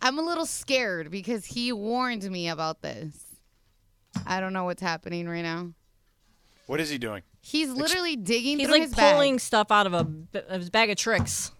[0.00, 3.16] I'm a little scared because he warned me about this.
[4.24, 5.72] I don't know what's happening right now.
[6.66, 7.22] What is he doing?
[7.40, 9.40] He's literally digging He's through like his pulling bag.
[9.40, 10.06] stuff out of a
[10.48, 11.50] of his bag of tricks.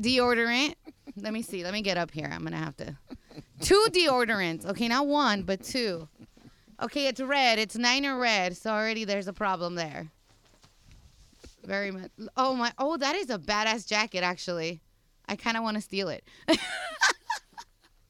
[0.00, 0.74] deodorant.
[1.16, 1.64] Let me see.
[1.64, 2.28] Let me get up here.
[2.32, 2.96] I'm gonna have to.
[3.60, 4.64] Two deodorants.
[4.64, 6.08] Okay, not one, but two.
[6.80, 7.58] Okay, it's red.
[7.58, 8.56] It's Niner red.
[8.56, 10.08] So already there's a problem there.
[11.64, 12.10] Very much.
[12.36, 12.72] Oh my.
[12.78, 14.22] Oh, that is a badass jacket.
[14.22, 14.80] Actually,
[15.28, 16.24] I kind of want to steal it.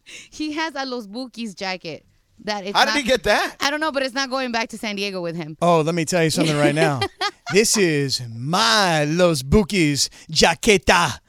[0.05, 2.05] he has a Los Bukis jacket.
[2.45, 3.57] That it's How did not- he get that?
[3.61, 5.57] I don't know, but it's not going back to San Diego with him.
[5.62, 7.01] Oh, let me tell you something right now.
[7.53, 11.21] this is my Los Bukis jaqueta.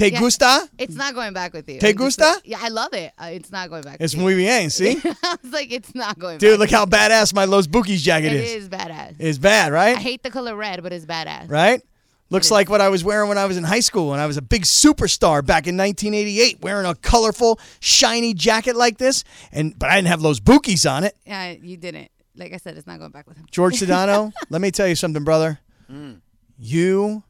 [0.00, 0.18] Te Yeah.
[0.20, 0.68] gusta?
[0.78, 1.78] It's not going back with you.
[1.78, 2.32] Te I'm just gusta?
[2.36, 3.12] like- yeah, I love it.
[3.18, 3.98] Uh, it's not going back.
[4.00, 4.92] It's with muy bien, see?
[4.92, 5.00] you.
[5.22, 6.38] I was like, it's not going.
[6.38, 8.40] Dude, back look how badass my Los Bukis jacket is.
[8.50, 8.62] It is.
[8.64, 9.16] is badass.
[9.18, 9.96] It's bad, right?
[9.96, 11.50] I hate the color red, but it's badass.
[11.50, 11.82] Right?
[12.30, 14.36] Looks like what I was wearing when I was in high school and I was
[14.36, 19.24] a big superstar back in 1988 wearing a colorful, shiny jacket like this.
[19.52, 21.14] And but I didn't have those Bukis on it.
[21.26, 22.08] Yeah, you didn't.
[22.36, 23.46] Like I said, it's not going back with him.
[23.50, 25.58] George Sedano, let me tell you something, brother.
[25.92, 26.20] Mm.
[26.56, 27.24] You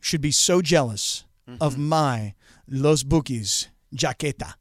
[0.00, 1.24] should be so jealous
[1.60, 1.88] of mm-hmm.
[1.88, 2.34] my
[2.68, 4.54] Los Bukis jaqueta.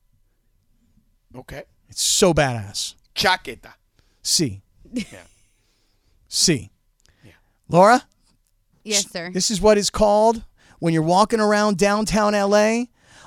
[1.36, 1.64] Okay.
[1.90, 2.96] It's so badass.
[3.16, 3.74] Chaqueta.
[4.22, 4.62] See.
[4.92, 5.04] Yeah.
[6.28, 6.70] See.
[7.70, 8.04] Laura,
[8.84, 9.32] Yes, sir.
[9.32, 10.44] this is what it's called
[10.80, 12.84] when you're walking around downtown LA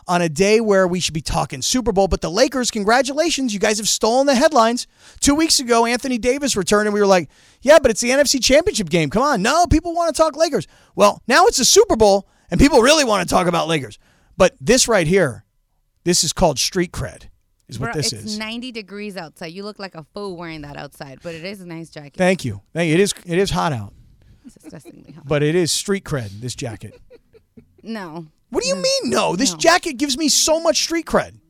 [0.07, 2.07] on a day where we should be talking Super Bowl.
[2.07, 4.87] But the Lakers, congratulations, you guys have stolen the headlines.
[5.21, 7.29] Two weeks ago, Anthony Davis returned, and we were like,
[7.63, 9.11] yeah, but it's the NFC Championship game.
[9.11, 9.43] Come on.
[9.43, 10.69] No, people want to talk Lakers.
[10.95, 13.99] Well, now it's the Super Bowl, and people really want to talk about Lakers.
[14.37, 15.45] But this right here,
[16.05, 17.25] this is called street cred,
[17.69, 18.39] is what Bro, this it's is.
[18.39, 19.47] 90 degrees outside.
[19.49, 22.15] You look like a fool wearing that outside, but it is a nice jacket.
[22.17, 22.61] Thank you.
[22.75, 22.95] Thank you.
[22.95, 23.93] It is, it is hot out,
[24.45, 25.27] It's disgustingly hot.
[25.27, 27.01] but it is street cred, this jacket.
[27.83, 28.27] No.
[28.51, 29.37] What do you mean, no?
[29.37, 29.59] This No.
[29.59, 31.41] jacket gives me so much street cred.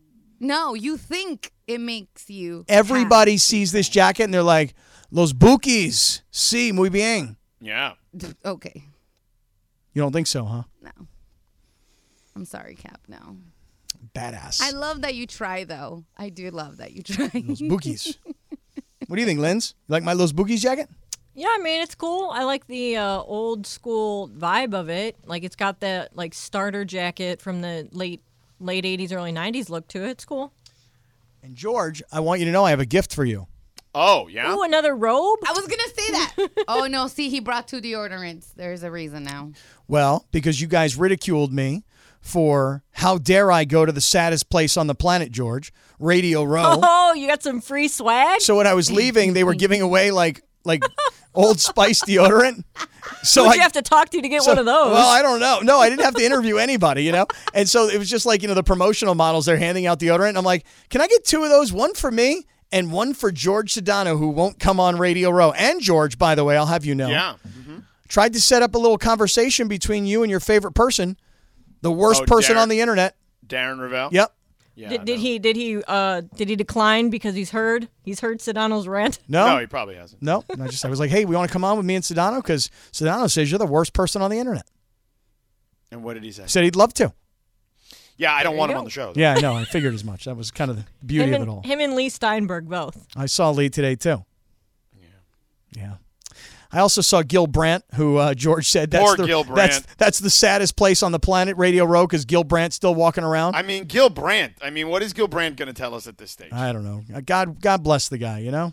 [0.41, 2.65] No, you think it makes you.
[2.69, 4.75] Everybody sees this jacket and they're like,
[5.11, 7.37] Los Bukis, sí, muy bien.
[7.61, 7.95] Yeah.
[8.45, 8.85] Okay.
[9.97, 10.65] You don't think so, huh?
[10.83, 10.91] No.
[12.35, 13.01] I'm sorry, Kap.
[13.09, 13.39] No.
[14.15, 14.61] Badass.
[14.61, 16.05] I love that you try, though.
[16.19, 17.31] I do love that you try.
[17.33, 18.19] Los Bukis.
[19.07, 19.75] what do you think, Linz?
[19.89, 20.91] You like my Los Bukis jacket?
[21.33, 22.29] Yeah, I mean it's cool.
[22.29, 25.17] I like the uh, old school vibe of it.
[25.25, 28.21] Like it's got that like starter jacket from the late
[28.61, 30.11] late '80s, early '90s look to it.
[30.11, 30.53] It's cool.
[31.43, 33.47] And George, I want you to know I have a gift for you.
[33.99, 34.55] Oh, yeah.
[34.55, 35.39] Ooh, another robe.
[35.49, 36.65] I was gonna say that.
[36.69, 37.07] oh no!
[37.07, 38.53] See, he brought two deodorants.
[38.55, 39.53] There's a reason now.
[39.89, 41.85] Well, because you guys ridiculed me
[42.21, 46.79] for how dare I go to the saddest place on the planet, George, Radio Row.
[46.83, 48.41] Oh, you got some free swag.
[48.43, 50.83] So when I was leaving, they were giving away like like
[51.35, 52.65] Old Spice deodorant.
[53.23, 54.93] So Who'd I you have to talk to you to get So- one of those?
[54.93, 55.61] Well, I don't know.
[55.63, 57.27] No, I didn't have to interview anybody, you know?
[57.55, 60.31] And so it was just like, you know, the promotional models, they're handing out deodorant.
[60.31, 61.73] And I'm like, can I get two of those?
[61.73, 65.53] One for me and one for George Sedano, who won't come on Radio Row.
[65.53, 67.09] And George, by the way, I'll have you know.
[67.09, 67.35] Yeah.
[68.09, 71.17] Tried to set up a little conversation between you and your favorite person,
[71.81, 72.63] the worst Oh, person Darren.
[72.63, 73.17] on the internet.
[73.45, 74.11] Darren Rovell.
[74.13, 74.33] Yep.
[74.77, 74.89] Yeah.
[74.91, 75.23] did, did no.
[75.23, 79.19] he did he uh did he decline because he's heard he's heard Sedano's rant?
[79.27, 79.47] No.
[79.55, 80.23] No, he probably hasn't.
[80.23, 80.45] No.
[80.51, 82.05] And I just I was like, hey, we want to come on with me and
[82.05, 84.67] Sedano because Sedano says you're the worst person on the internet.
[85.91, 86.45] And what did he say?
[86.47, 87.13] Said he'd love to.
[88.19, 89.13] Yeah, I don't want you him on the show.
[89.15, 89.55] Yeah, I know.
[89.55, 90.25] I figured as much.
[90.25, 91.63] That was kind of the beauty Him of it all.
[91.63, 93.07] him and Lee Steinberg both.
[93.17, 94.25] I saw Lee today too.
[94.99, 95.07] Yeah.
[95.77, 95.93] Yeah.
[96.73, 99.87] I also saw Gil Brandt, who uh, George said that's Poor the Gil that's Brandt.
[99.99, 103.55] that's the saddest place on the planet, Radio Row, because Gil Brandt's still walking around.
[103.55, 104.55] I mean, Gil Brandt.
[104.61, 106.53] I mean, what is Gil Brandt going to tell us at this stage?
[106.53, 107.03] I don't know.
[107.25, 108.41] God, God bless the guy.
[108.41, 108.73] You know.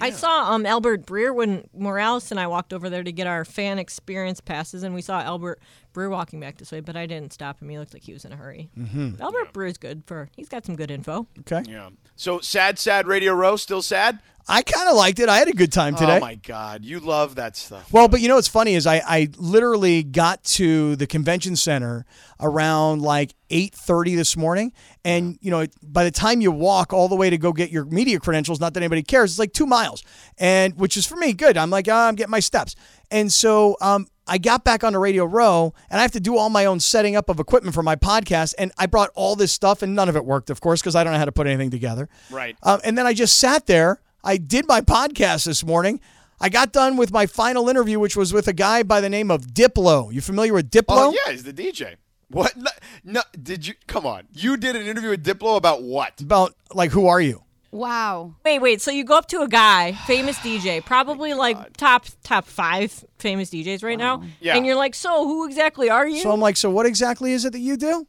[0.00, 3.44] I saw um Albert Breer when Morales and I walked over there to get our
[3.44, 5.60] fan experience passes, and we saw Albert
[5.94, 7.68] Breer walking back this way, but I didn't stop him.
[7.68, 8.70] He looked like he was in a hurry.
[8.76, 9.20] Mm-hmm.
[9.22, 11.26] Albert Breer's good for he's got some good info.
[11.40, 11.62] Okay.
[11.70, 11.90] yeah.
[12.16, 13.56] So sad, sad Radio Row.
[13.56, 14.20] Still sad.
[14.48, 15.28] I kind of liked it.
[15.28, 16.18] I had a good time today.
[16.18, 17.92] Oh my God, you love that stuff.
[17.92, 22.06] Well, but you know what's funny is I, I literally got to the convention center
[22.40, 24.72] around like 8:30 this morning
[25.04, 27.84] and you know by the time you walk all the way to go get your
[27.86, 30.02] media credentials not that anybody cares it's like 2 miles
[30.36, 32.74] and which is for me good I'm like ah, I'm getting my steps
[33.10, 36.36] and so um I got back on the Radio Row and I have to do
[36.36, 39.52] all my own setting up of equipment for my podcast and I brought all this
[39.52, 41.46] stuff and none of it worked of course because I don't know how to put
[41.46, 42.56] anything together Right.
[42.64, 44.00] um, and then I just sat there.
[44.26, 46.00] I did my podcast this morning.
[46.40, 49.30] I got done with my final interview, which was with a guy by the name
[49.30, 50.12] of Diplo.
[50.12, 50.84] You familiar with Diplo?
[50.88, 51.94] Oh yeah, he's the DJ.
[52.28, 52.56] What?
[52.56, 52.70] No,
[53.04, 53.74] no, did you?
[53.86, 54.24] Come on.
[54.32, 56.20] You did an interview with Diplo about what?
[56.20, 57.44] About like, who are you?
[57.70, 58.34] Wow.
[58.44, 58.80] Wait, wait.
[58.82, 63.04] So you go up to a guy, famous DJ, oh probably like top top five
[63.20, 64.56] famous DJs right now, Yeah.
[64.56, 66.20] and you're like, so who exactly are you?
[66.20, 68.08] So I'm like, so what exactly is it that you do?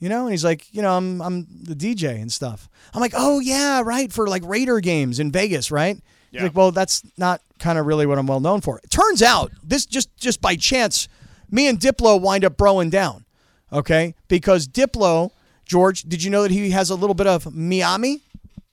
[0.00, 2.68] You know, and he's like, you know, I'm I'm the DJ and stuff.
[2.94, 5.96] I'm like, oh yeah, right, for like Raider games in Vegas, right?
[5.96, 6.42] He's Yeah.
[6.44, 8.78] like, well, that's not kind of really what I'm well known for.
[8.84, 11.08] It turns out this just just by chance,
[11.50, 13.24] me and Diplo wind up broing down,
[13.72, 14.14] okay?
[14.28, 15.30] Because Diplo,
[15.64, 18.20] George, did you know that he has a little bit of Miami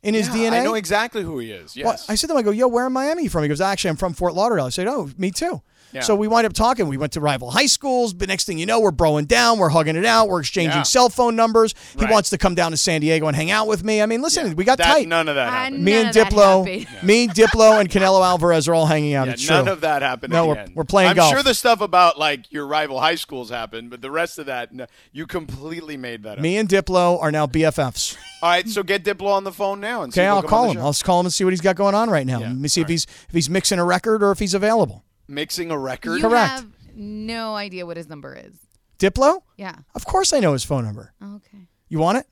[0.04, 0.62] in his Yeah, DNA?
[0.62, 1.76] I know exactly who he is.
[1.76, 1.86] Yes.
[1.86, 3.42] Well, I said to him, I go, yo, where in Miami you from?
[3.42, 4.66] He goes, actually, I'm from Fort Lauderdale.
[4.66, 5.62] I said, oh, me too.
[5.92, 6.02] Yeah.
[6.02, 6.88] So we wind up talking.
[6.88, 8.14] We went to rival high schools.
[8.14, 9.60] But next thing you know, we're broing down.
[9.60, 10.28] We're hugging it out.
[10.28, 10.84] We're exchanging Yeah.
[10.84, 11.74] cell phone numbers.
[11.98, 14.02] He wants to come down to San Diego and hang out with me.
[14.02, 15.08] I mean, listen, we got that, tight.
[15.08, 15.84] None of that I happened.
[15.86, 17.04] me and Diplo, happened.
[17.08, 19.28] me, Diplo, and Canelo Alvarez are all hanging out.
[19.28, 19.74] Yeah, it's none true.
[19.74, 20.34] of that happened.
[20.34, 20.72] No, at we're- end.
[20.76, 21.34] we're playing I'm golf.
[21.34, 24.74] sure the stuff about like your rival high schools happened, but the rest of that,
[24.74, 26.42] no, you completely made that up.
[26.44, 28.18] Me and Diplo are now BFFs.
[28.42, 30.78] All right, so get Diplo on the phone now and Okay, if I'll call him.
[30.78, 32.40] I'll call him and see what he's got going on right now.
[32.40, 32.92] Yeah, Let me see if all right.
[32.92, 35.04] he's if he's mixing a record or if he's available.
[35.28, 36.18] Mixing a record.
[36.18, 36.52] You Correct.
[36.52, 38.56] have no idea what his number is.
[39.00, 39.42] Diplo?
[39.58, 39.76] Yeah.
[39.94, 41.14] Of course I know his phone number.
[41.22, 41.68] Okay.
[41.90, 42.28] You want it?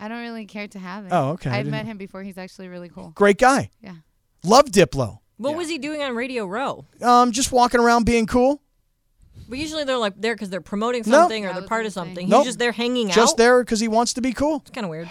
[0.00, 1.10] I don't really care to have it.
[1.12, 1.50] Oh, okay.
[1.50, 2.22] I I've didn't met him before.
[2.22, 3.10] He's actually really cool.
[3.14, 3.70] Great guy.
[3.80, 3.96] Yeah.
[4.44, 5.18] Love Diplo.
[5.36, 5.56] what Yeah.
[5.56, 6.86] was he doing on Radio Row?
[7.02, 8.60] Um, just walking around being cool.
[9.48, 11.18] But usually they're like there because they're promoting No.
[11.22, 12.28] something or I they're was part gonna of something.
[12.28, 12.40] Nope.
[12.44, 13.14] He's just there hanging out.
[13.14, 14.56] Just there because he wants to be cool.
[14.62, 15.08] It's kind of weird.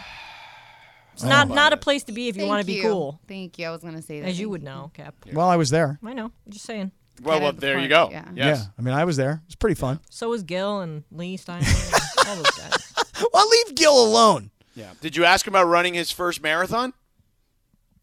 [1.13, 1.53] It's not oh.
[1.53, 2.81] not a place to be if you Thank want to be you.
[2.83, 3.67] cool, Thank you.
[3.67, 4.27] I was gonna say that.
[4.27, 5.15] as you Thank would know, Kap.
[5.31, 5.99] Well, I was there.
[6.03, 6.25] I know.
[6.25, 6.91] I'm just saying.
[7.21, 8.09] Well, well, there you go.
[8.11, 8.25] yeah.
[8.33, 8.59] Yes.
[8.59, 9.43] Yeah, I mean, I was there.
[9.45, 9.99] It's pretty fun.
[10.09, 12.89] So was Gil and Lee Steiner, and all those guys.
[13.31, 14.51] Well, leave Gil alone.
[14.75, 14.91] Yeah.
[14.99, 16.93] Did you ask him about running his first marathon?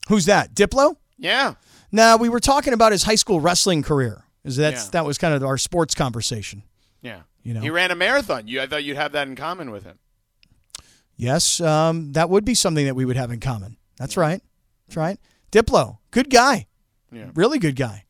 [0.08, 0.54] Who's that?
[0.54, 0.96] Diplo?
[1.18, 1.54] Yeah.
[1.92, 4.24] Now we were talking about his high school wrestling career.
[4.44, 4.90] Is that's Yeah.
[4.92, 6.62] that was kind of our sports conversation.
[7.02, 7.22] Yeah.
[7.42, 7.60] You know.
[7.60, 8.46] He ran a marathon.
[8.48, 9.98] You, I thought you'd have that in common with him.
[11.20, 13.76] Yes, um, that would be something that we would have in common.
[13.98, 14.42] That's right.
[14.88, 15.18] That's right.
[15.52, 16.66] Diplo, good guy.
[17.12, 17.30] Yeah.
[17.34, 18.04] Really good guy.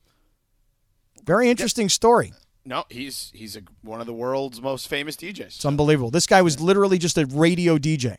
[1.24, 2.32] Very interesting story.
[2.64, 5.40] No, he's he's a, one of the world's most famous DJs.
[5.40, 6.10] It's unbelievable.
[6.10, 8.16] This guy was literally just a radio DJ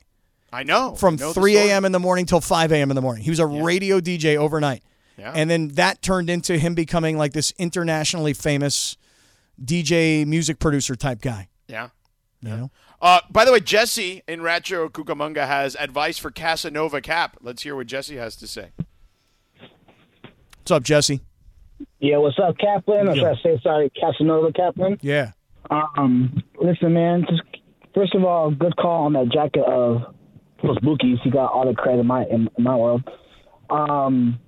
[0.51, 0.95] I know.
[0.95, 1.85] from I know 3 a.m.
[1.85, 2.91] in the morning till 5 a.m.
[2.91, 3.23] in the morning.
[3.23, 4.83] He was a radio DJ overnight.
[5.17, 5.31] Yeah.
[5.35, 8.97] And then that turned into him becoming like this internationally famous
[9.63, 11.47] DJ music producer type guy.
[11.67, 11.89] Yeah.
[12.41, 12.71] You know?
[13.01, 17.37] Uh, by the way, Jesse in Rancho Cucamonga has advice for Casanova Kap.
[17.41, 18.69] Let's hear what Jesse has to say.
[20.59, 21.21] What's up, Jesse?
[21.99, 23.07] Yeah, what's up, Kaplan?
[23.07, 24.99] Or should I say, sorry, Casanova Kaplan?
[25.01, 25.31] Yeah.
[25.71, 27.25] Um, listen, man.
[27.27, 27.41] Just
[27.95, 30.13] first of all, good call on that jacket of
[30.61, 31.25] those Bukis.
[31.25, 33.01] You got all the credit in my in, my world.
[33.71, 34.39] Um,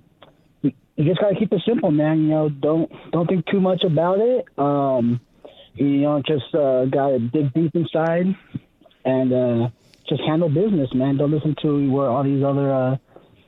[0.62, 2.22] you, you just gotta keep it simple, man.
[2.22, 4.44] You know, don't don't think too much about it.
[4.58, 5.20] Um,
[5.74, 8.26] you know, just uh, gotta dig deep inside
[9.04, 9.68] and uh,
[10.08, 11.16] just handle business, man.
[11.16, 12.96] Don't listen to what all these other uh,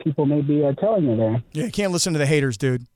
[0.03, 1.43] people may be uh, telling you there.
[1.53, 2.87] Yeah, you can't listen to the haters, dude.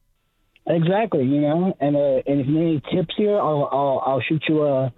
[0.66, 4.20] Exactly, you know, and uh, and if you need any tips here, I'll I'll, I'll
[4.20, 4.92] shoot you a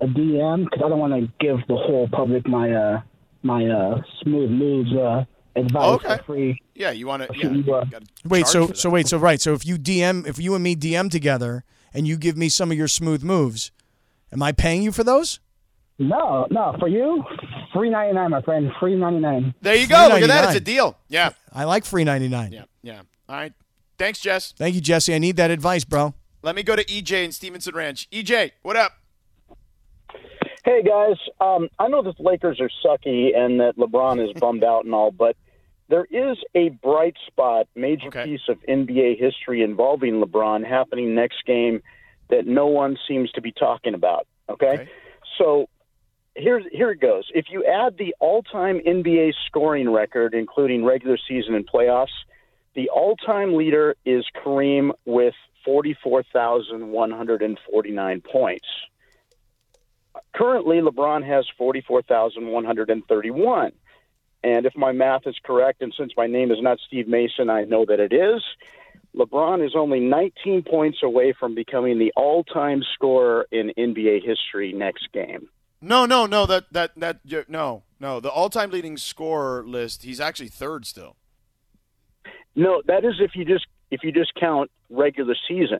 [0.00, 3.00] a DM because I don't want to give the whole public my uh
[3.42, 5.24] my uh smooth moves uh
[5.56, 6.16] advice Okay.
[6.18, 6.62] for free.
[6.74, 7.34] Yeah, you want to?
[7.34, 7.62] Shoot Yeah.
[7.64, 10.54] you, uh, gotta Wait, so so wait, so right, so if you DM, if you
[10.54, 13.72] and me DM together, and you give me some of your smooth moves,
[14.32, 15.40] am I paying you for those?
[15.98, 17.24] No, no, for you,
[17.72, 19.54] free ninety nine, my friend, free ninety nine.
[19.62, 20.08] There you go.
[20.12, 20.44] Look at that.
[20.44, 20.96] It's a deal.
[21.08, 21.30] Yeah.
[21.52, 22.52] I like free ninety nine.
[22.52, 22.64] Yeah.
[22.82, 23.00] Yeah.
[23.28, 23.52] All right.
[23.98, 24.52] Thanks, Jess.
[24.56, 25.12] Thank you, Jesse.
[25.12, 26.14] I need that advice, bro.
[26.42, 28.08] Let me go to EJ in Stevenson Ranch.
[28.10, 28.92] EJ, what up?
[30.64, 34.62] Hey guys, um, I know that the Lakers are sucky and that LeBron is bummed
[34.62, 35.34] out and all, but
[35.88, 38.24] there is a bright spot, major Okay.
[38.24, 41.82] piece of NBA history involving LeBron happening next game
[42.30, 44.26] that no one seems to be talking about.
[44.48, 44.88] Okay, Okay.
[45.38, 45.68] so
[46.34, 47.28] here's here it goes.
[47.34, 52.12] If you add the all-time NBA scoring record, including regular season and playoffs,
[52.74, 58.66] the all-time leader is Kareem with forty-four thousand one hundred and forty-nine points.
[60.34, 63.72] Currently, LeBron has 44,131.
[64.44, 67.64] And if my math is correct, and since my name is not Steve Mason, I
[67.64, 68.42] know that it is,
[69.18, 74.72] LeBron is only 19 points away from becoming the all time scorer in NBA history
[74.72, 75.48] next game.
[75.80, 76.46] No, no, no.
[76.46, 78.20] That that that no, no.
[78.20, 80.02] The all-time leading scorer list.
[80.02, 81.16] He's actually third still.
[82.56, 85.78] No, that is if you just if you just count regular season.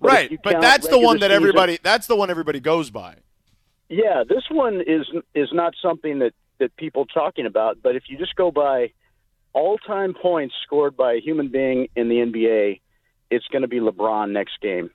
[0.00, 1.78] But right, but that's the one that season- everybody.
[1.82, 3.16] That's the one everybody goes by.
[3.88, 7.78] Yeah, this one is is not something that that people talking about.
[7.82, 8.92] But if you just go by
[9.54, 12.80] all time points scored by a human being in the NBA,
[13.30, 14.90] it's going to be LeBron next game.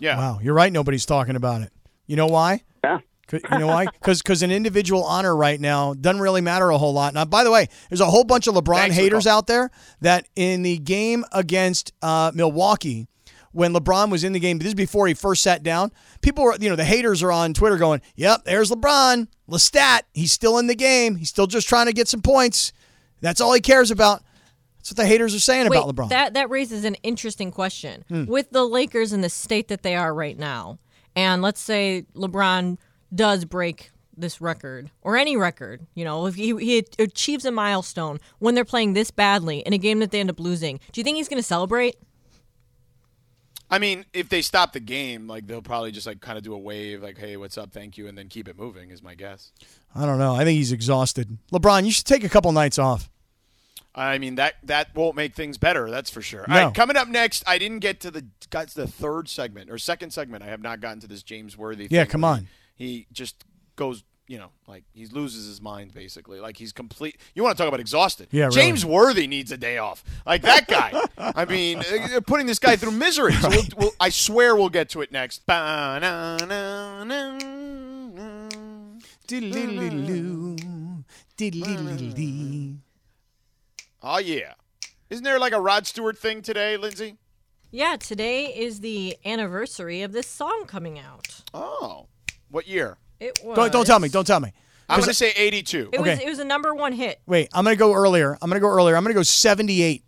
[0.00, 0.16] Yeah.
[0.18, 0.72] Wow, you're right.
[0.72, 1.72] Nobody's talking about it.
[2.06, 2.62] You know why?
[2.82, 2.98] Yeah.
[3.28, 3.86] 'Cause- You know why?
[4.02, 7.14] Because an individual honor right now doesn't really matter a whole lot.
[7.14, 9.38] Now, by the way, there's a whole bunch of LeBron Thanks haters call.
[9.38, 13.06] out there that in the game against uh, Milwaukee,
[13.52, 15.92] when LeBron was in the game, this is before he first sat down.
[16.22, 20.00] People were, you know, the haters are on Twitter going, "Yep, there's LeBron, Lestat.
[20.14, 21.16] He's still in the game.
[21.16, 22.72] He's still just trying to get some points.
[23.22, 24.22] That's all he cares about."
[24.82, 26.08] That's what the haters are saying Wait, about LeBron.
[26.08, 28.04] that that raises an interesting question.
[28.08, 28.24] Hmm.
[28.24, 30.80] With the Lakers in the state that they are right now,
[31.14, 32.78] and let's say LeBron
[33.14, 38.18] does break this record or any record, you know, if he, he achieves a milestone
[38.40, 41.04] when they're playing this badly in a game that they end up losing, do you
[41.04, 41.96] think he's going to celebrate?
[43.70, 46.52] I mean, if they stop the game, like they'll probably just like kind of do
[46.52, 47.72] a wave, like "Hey, what's up?
[47.72, 48.90] Thank you," and then keep it moving.
[48.90, 49.50] Is my guess.
[49.94, 50.34] I don't know.
[50.34, 51.38] I think he's exhausted.
[51.52, 53.08] LeBron, you should take a couple nights off.
[53.94, 55.90] I mean that that won't make things better.
[55.90, 56.44] That's for sure.
[56.48, 56.54] No.
[56.54, 59.70] All right, coming up next, I didn't get to the got to the third segment
[59.70, 60.42] or second segment.
[60.42, 61.88] I have not gotten to this James Worthy.
[61.90, 62.48] Yeah, come on.
[62.74, 63.44] He, just
[63.76, 66.40] goes, you know, like he loses his mind basically.
[66.40, 67.18] Like he's complete.
[67.34, 68.28] You want to talk about exhausted?
[68.30, 68.56] Yeah, really.
[68.56, 70.02] James Worthy needs a day off.
[70.24, 70.92] Like that guy.
[71.18, 73.34] I mean, uh, they're putting this guy through misery.
[73.34, 75.42] So we'll, we'll, I swear we'll get to it next.
[84.02, 84.54] Oh yeah.
[85.10, 87.16] Isn't there like a Rod Stewart thing today, Lindsay?
[87.70, 91.42] Yeah, today is the anniversary of this song coming out.
[91.54, 92.06] Oh,
[92.50, 92.98] what year?
[93.20, 93.56] It was.
[93.56, 94.08] Don't, don't tell me.
[94.08, 94.52] Don't tell me.
[94.88, 95.90] I'm 'Cause going to say 82.
[95.92, 96.08] It was.
[96.08, 96.26] Okay.
[96.26, 97.20] It was a number one hit.
[97.26, 98.36] Wait, I'm gonna go earlier.
[98.42, 98.96] I'm gonna go earlier.
[98.96, 100.04] I'm gonna go 78.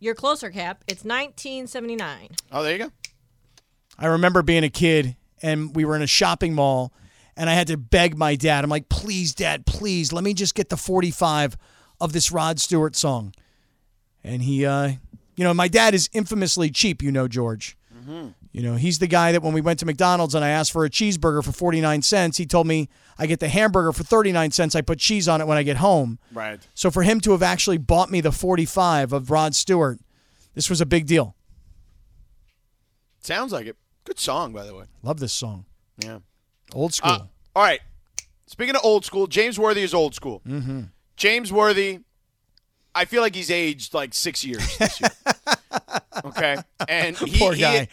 [0.00, 0.84] You're closer, Kap.
[0.86, 2.30] It's 1979.
[2.52, 2.90] Oh, there you go.
[3.98, 6.92] I remember being a kid and we were in a shopping mall
[7.36, 8.64] and I had to beg my dad.
[8.64, 11.56] I'm like, please, dad, please, let me just get the 45
[12.00, 13.34] of this Rod Stewart song.
[14.22, 14.92] And he, uh,
[15.36, 17.76] you know, my dad is infamously cheap, you know, George.
[18.52, 20.84] You know, he's the guy that when we went to McDonald's and I asked for
[20.84, 22.88] a cheeseburger for 49 cents, he told me
[23.18, 24.76] I get the hamburger for 39 cents.
[24.76, 26.18] I put cheese on it when I get home.
[26.32, 26.60] Right.
[26.74, 29.98] So for him to have actually bought me the 45 of Rod Stewart,
[30.54, 31.34] this was a big deal.
[33.20, 33.76] Sounds like it.
[34.04, 34.84] Good song, by the way.
[35.02, 35.64] Love this song.
[35.98, 36.18] Yeah.
[36.72, 37.10] Old school.
[37.10, 37.26] Uh,
[37.56, 37.80] all right.
[38.46, 40.42] Speaking of old school, James Worthy is old school.
[40.46, 40.82] mm-hmm.
[41.16, 42.00] James Worthy,
[42.94, 45.10] I feel like he's aged like six years this year.
[46.24, 46.56] okay,
[46.88, 47.88] and he, Poor he- guy.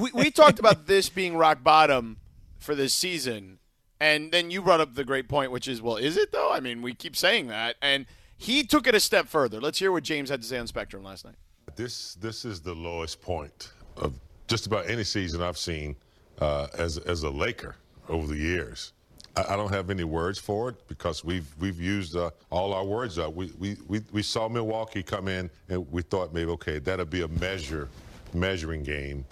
[0.00, 2.18] we, we talked about this being rock bottom
[2.58, 3.58] for this season,
[4.00, 6.52] and then you brought up the great point, which is, well, is it though?
[6.52, 8.06] I mean, we keep saying that, and
[8.36, 9.60] he took it a step further.
[9.60, 11.36] Let's hear what James had to say on Spectrum last night.
[11.76, 14.14] This this is the lowest point of
[14.48, 15.96] just about any season I've seen
[16.40, 17.76] uh, as as a Laker
[18.08, 18.92] over the years.
[19.36, 22.84] I, I don't have any words for it because we've we've used uh, all our
[22.84, 23.34] words up.
[23.34, 27.22] We, we we we saw Milwaukee come in and we thought maybe okay that'll be
[27.22, 27.88] a measure
[28.34, 29.24] measuring game,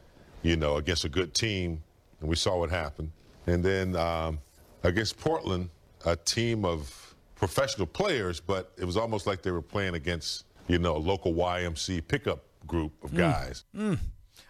[0.42, 1.82] you know, against a good team,
[2.20, 3.10] and we saw what happened.
[3.46, 4.38] And then um,
[4.82, 5.68] against Portland,
[6.06, 10.78] a team of professional players, but it was almost like they were playing against you
[10.78, 13.64] know a local YMC pickup group of guys.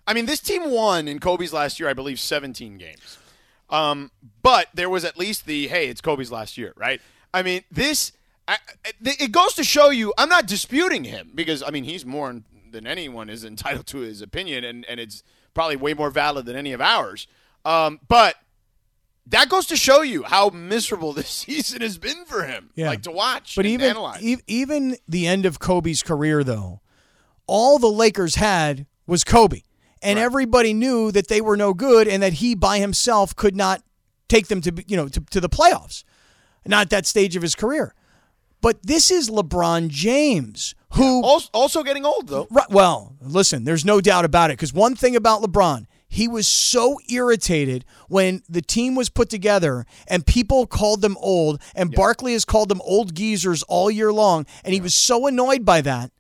[0.07, 3.19] I mean, this team won in Kobe's last year, I believe, 17 games.
[3.71, 4.11] Um,
[4.43, 7.01] but there was at least the hey, it's Kobe's last year, right?
[7.33, 8.13] I mean, this
[8.47, 8.59] I,
[9.03, 10.13] it goes to show you.
[10.19, 14.21] I'm not disputing him because I mean he's more than anyone is entitled to his
[14.21, 15.23] opinion, and and it's
[15.55, 17.27] probably way more valid than any of ours.
[17.65, 18.35] Um, but
[19.27, 22.71] that goes to show you how miserable this season has been for him.
[22.75, 22.89] Yeah.
[22.89, 24.23] Like to watch, But and even analyze.
[24.23, 26.81] e- even the end of Kobe's career, though,
[27.47, 29.63] all the Lakers had was Kobe,
[30.05, 33.83] and everybody knew that they were no good and that he by himself could not
[34.29, 36.05] take them to you know to, to the playoffs.
[36.67, 37.95] Not at that stage of his career.
[38.61, 42.47] But this is LeBron James, who also, also getting old though.
[42.51, 44.55] Right, well, listen, there's no doubt about it.
[44.55, 49.85] Because one thing about LeBron, he was so irritated when the team was put together
[50.09, 54.47] and people called them old, and Barkley has called them old geezers all year long,
[54.65, 56.11] and he was so annoyed by that.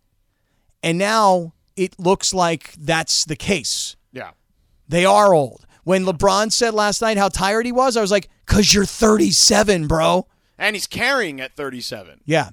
[0.82, 3.96] And now it looks like that's the case.
[4.12, 4.30] Yeah.
[4.88, 5.66] They are old.
[5.84, 9.86] When LeBron said last night how tired he was, I was like, "Cause you're 37,
[9.86, 10.26] bro."
[10.58, 12.20] And he's carrying at 37.
[12.24, 12.50] Yeah,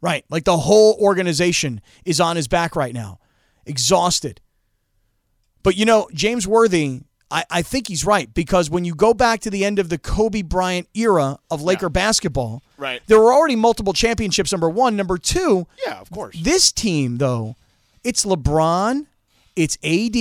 [0.00, 0.24] right.
[0.28, 3.20] Like the whole organization is on his back right now,
[3.64, 4.40] exhausted.
[5.62, 9.40] But you know, James Worthy, I, I think he's right because when you go back
[9.40, 13.00] to the end of the Kobe Bryant era of Laker basketball, Right.
[13.06, 14.52] there were already multiple championships.
[14.52, 15.66] Number one, number two.
[15.86, 16.36] Yeah, of course.
[16.38, 17.56] This team, though,
[18.04, 19.06] it's LeBron,
[19.56, 20.12] it's AD.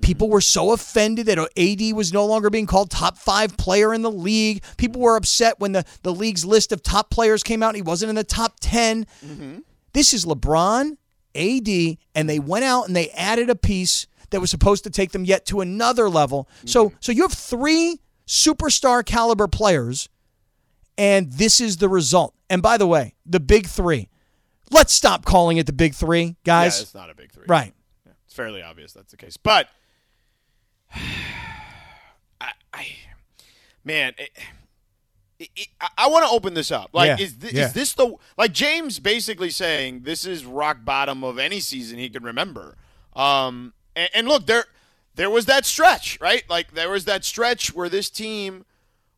[0.00, 0.32] People mm-hmm.
[0.32, 4.10] were so offended that AD was no longer being called top five player in the
[4.10, 4.62] league.
[4.76, 7.82] People were upset when the, the league's list of top players came out and he
[7.82, 9.06] wasn't in the top 10.
[9.24, 9.58] Mm-hmm.
[9.94, 10.96] This is LeBron,
[11.34, 15.12] AD, and they went out and they added a piece that was supposed to take
[15.12, 16.48] them yet to another level.
[16.66, 16.96] So, mm-hmm.
[17.00, 20.10] so you have three superstar caliber players,
[20.98, 22.34] and this is the result.
[22.50, 24.08] And by the way, the big three.
[24.70, 26.76] Let's stop calling it the big three, guys.
[26.78, 27.44] Yeah, it's not a big three.
[27.48, 27.72] Right.
[28.06, 29.36] Yeah, It's fairly obvious that's the case.
[29.36, 29.68] But
[32.40, 32.86] I, I
[33.84, 34.30] man, it,
[35.38, 36.90] it, it, I- I want to open this up.
[36.92, 37.66] Like, Yeah, is, yeah.
[37.66, 42.08] is this the like James basically saying this is rock bottom of any season he
[42.08, 42.76] can remember?
[43.14, 44.64] Um, and, and look, there
[45.14, 46.44] there was that stretch, right?
[46.48, 48.64] Like there was that stretch where this team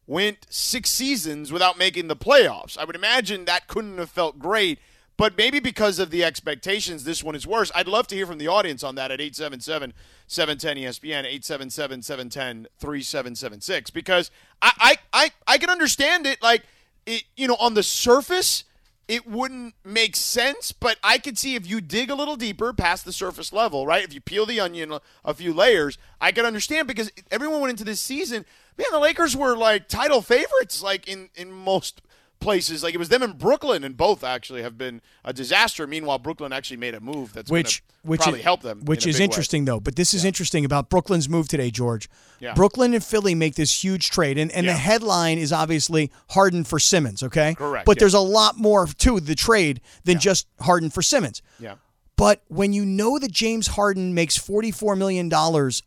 [0.06, 2.76] went six seasons without making the playoffs.
[2.78, 4.78] I would imagine that couldn't have felt great,
[5.20, 7.70] but maybe because of the expectations, this one is worse.
[7.74, 9.92] I'd love to hear from the audience on that at 877
[10.26, 14.30] 710 ESPN, 877 710 3776, because
[14.62, 16.40] I, I, I, I can understand it.
[16.40, 16.62] Like,
[17.04, 18.64] it, you know, on the surface,
[19.08, 23.04] it wouldn't make sense, but I could see if you dig a little deeper past
[23.04, 24.02] the surface level, right?
[24.02, 27.84] If you peel the onion a- few layers, I could understand because everyone went into
[27.84, 28.46] this season.
[28.78, 32.00] Man, the Lakers were like title favorites, like in in most
[32.40, 32.82] places.
[32.82, 35.86] Like it was them in Brooklyn, and both actually have been a disaster.
[35.86, 38.80] Meanwhile, Brooklyn actually made a move that's which which probably is, help them.
[38.84, 39.24] Which in is big way.
[39.26, 39.80] interesting though.
[39.80, 42.08] But this is interesting about Brooklyn's move today, George.
[42.40, 42.54] Yeah.
[42.54, 46.78] Brooklyn and Philly make this huge trade, and, and the headline is obviously Harden for
[46.78, 47.22] Simmons.
[47.22, 48.00] Okay, Correct, But yeah.
[48.00, 51.42] there's a lot more to the trade than just Harden for Simmons.
[51.58, 51.74] Yeah.
[52.20, 55.32] But when you know that James Harden makes $44 million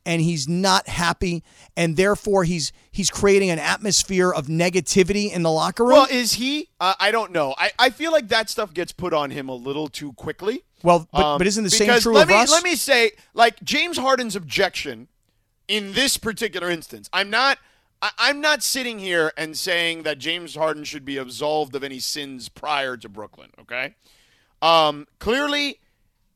[0.03, 1.43] and he's not happy
[1.77, 5.93] and therefore he's he's creating an atmosphere of negativity in the locker room.
[5.93, 6.69] Well, is he?
[6.79, 7.53] Uh, I don't know.
[7.55, 10.63] I, I feel like that stuff gets put on him a little too quickly.
[10.81, 12.49] Well, but, but isn't the same Um, true let of me, us?
[12.49, 15.09] Let me say, like James Harden's objection
[15.67, 17.59] in this particular instance, I'm not.
[18.01, 21.99] I, I'm not sitting here and saying that James Harden should be absolved of any
[21.99, 23.51] sins prior to Brooklyn.
[23.59, 23.93] Okay,
[24.63, 25.77] um, clearly,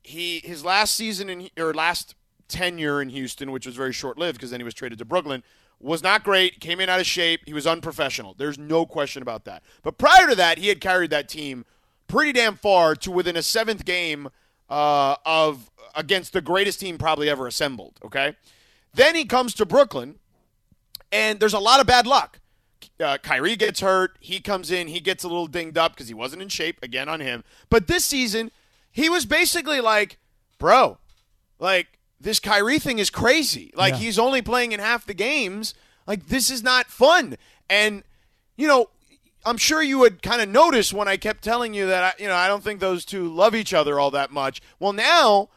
[0.08, 2.16] he his last season in or last
[2.48, 5.44] tenure in Houston, which was very short lived because then he was traded to Brooklyn,
[5.80, 6.62] was not great.
[6.62, 7.42] Came in out of shape.
[7.46, 8.34] He was unprofessional.
[8.34, 9.64] There's no question about that.
[9.84, 11.66] But prior to that, he had carried that team
[12.08, 14.30] pretty damn far to within a seventh game
[14.70, 18.00] uh, of against the greatest team probably ever assembled.
[18.06, 18.36] Okay,
[18.94, 20.16] then he comes to Brooklyn,
[21.12, 22.40] and there's a lot of bad luck.
[22.98, 24.18] Uh, Kyrie gets hurt.
[24.22, 24.88] He comes in.
[24.88, 26.80] He gets a little dinged up because he wasn't in shape.
[26.82, 27.44] Again on him.
[27.70, 28.52] But this season,
[28.98, 30.18] he was basically like,
[30.58, 30.98] bro,
[31.60, 33.72] like this Kyrie thing is crazy.
[33.76, 34.00] Like Yeah.
[34.00, 35.76] he's only playing in half the games.
[36.08, 37.38] Like this is not fun.
[37.70, 38.04] And
[38.56, 38.90] you know,
[39.46, 42.28] I'm sure you would kind of notice when I kept telling you that I, you
[42.28, 44.62] know I don't think those two love each other all that much.
[44.80, 45.50] Well, now,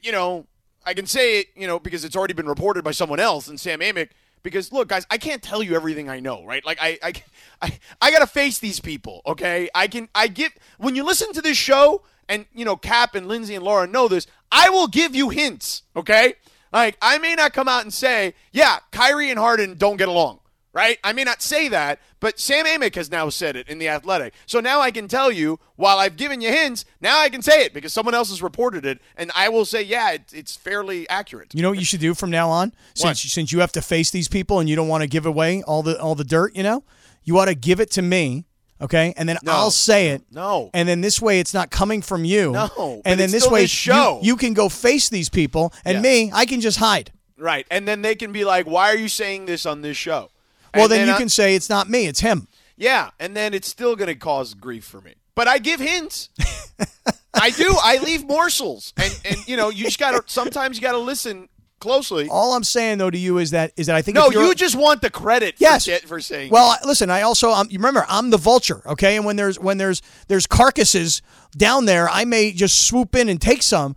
[0.00, 0.46] you know,
[0.86, 3.58] I can say it, you know, because it's already been reported by someone else and
[3.58, 4.10] Sam Amick.
[4.44, 6.64] Because look, guys, I can't tell you everything I know, right?
[6.64, 7.12] Like I, I,
[7.62, 9.68] I, I gotta face these people, okay?
[9.74, 13.28] I can, I give when you listen to this show, and you know, Kap and
[13.28, 14.26] Lindsay and Laura know this.
[14.50, 16.34] I will give you hints, okay?
[16.72, 20.40] Like I may not come out and say, yeah, Kyrie and Harden don't get along,
[20.72, 20.98] right?
[21.04, 24.34] I may not say that, but Sam Amick has now said it in the Athletic.
[24.46, 27.64] So now I can tell you, while I've given you hints, now I can say
[27.64, 31.08] it because someone else has reported it, and I will say, yeah, it, it's fairly
[31.08, 31.54] accurate.
[31.54, 32.72] You know what you should do from now on?
[32.94, 35.62] Since since you have to face these people and you don't want to give away
[35.62, 36.82] all the all the dirt, you know,
[37.22, 38.46] you ought to give it to me,
[38.84, 39.12] okay?
[39.16, 39.52] And then No.
[39.52, 40.22] I'll say it.
[40.30, 40.70] No.
[40.72, 42.52] And then this way, it's not coming from you.
[42.52, 44.20] No, And then this way, this show.
[44.22, 46.00] You, you can go face these people, and Yeah.
[46.02, 47.12] me, I can just hide.
[47.36, 47.66] Right.
[47.70, 50.30] And then they can be like, why are you saying this on this show?
[50.72, 52.46] Well, And then, you I- can say it's not me, it's him.
[52.76, 53.10] Yeah.
[53.20, 55.14] And then it's still going to cause grief for me.
[55.34, 56.30] But I give hints.
[57.34, 57.74] I do.
[57.82, 58.92] I leave morsels.
[58.96, 61.48] And, and you know, you just got to, sometimes you got to listen
[61.84, 62.28] closely.
[62.28, 64.74] All I'm saying though to you is that is that I think No, you just
[64.74, 65.86] want the credit Yes.
[65.86, 69.14] for, for saying Well, I- listen, I also um, you remember I'm the vulture, okay?
[69.16, 71.22] And when there's when there's there's carcasses
[71.56, 73.94] down there, I may just swoop in and take some.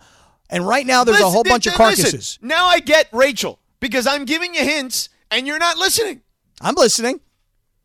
[0.50, 2.40] And right now there's a Listen, whole bunch of listen, carcasses.
[2.42, 6.22] now I get Rachel because I'm giving you hints and you're not listening.
[6.62, 7.20] I'm listening.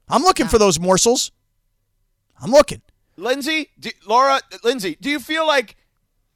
[0.08, 1.30] I'm looking for those morsels.
[2.40, 2.82] I'm looking.
[3.16, 5.76] Lindsay, do, Laura, Lindsay, do you feel like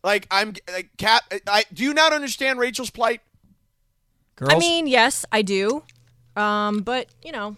[0.05, 1.23] like I'm like Kap?
[1.49, 3.21] I, do you not understand Rachel's plight?
[4.37, 5.83] Girls, I mean, yes, I do.
[6.37, 7.57] Um, but you know,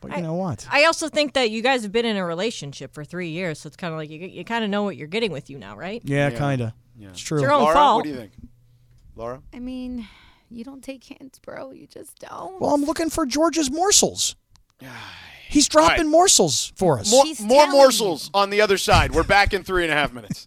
[0.00, 0.66] but you know what?
[0.70, 3.66] I also think that you guys have been in a relationship for three years, so
[3.66, 5.76] it's kind of like you, you kind of know what you're getting with you now,
[5.76, 6.00] right?
[6.04, 6.72] Yeah, kind of.
[6.98, 7.38] It's true.
[7.38, 7.96] It's your own Laura, fault.
[7.96, 8.32] what do you think?
[9.16, 9.42] Laura?
[9.52, 10.06] I mean,
[10.48, 11.72] you don't take hints, bro.
[11.72, 12.60] You just don't.
[12.60, 14.36] Well, I'm looking for George's morsels.
[15.48, 16.06] He's dropping All right.
[16.06, 17.10] morsels for us.
[17.10, 19.12] More, more telling morsels on the other side.
[19.12, 20.46] We're back in three and a half minutes.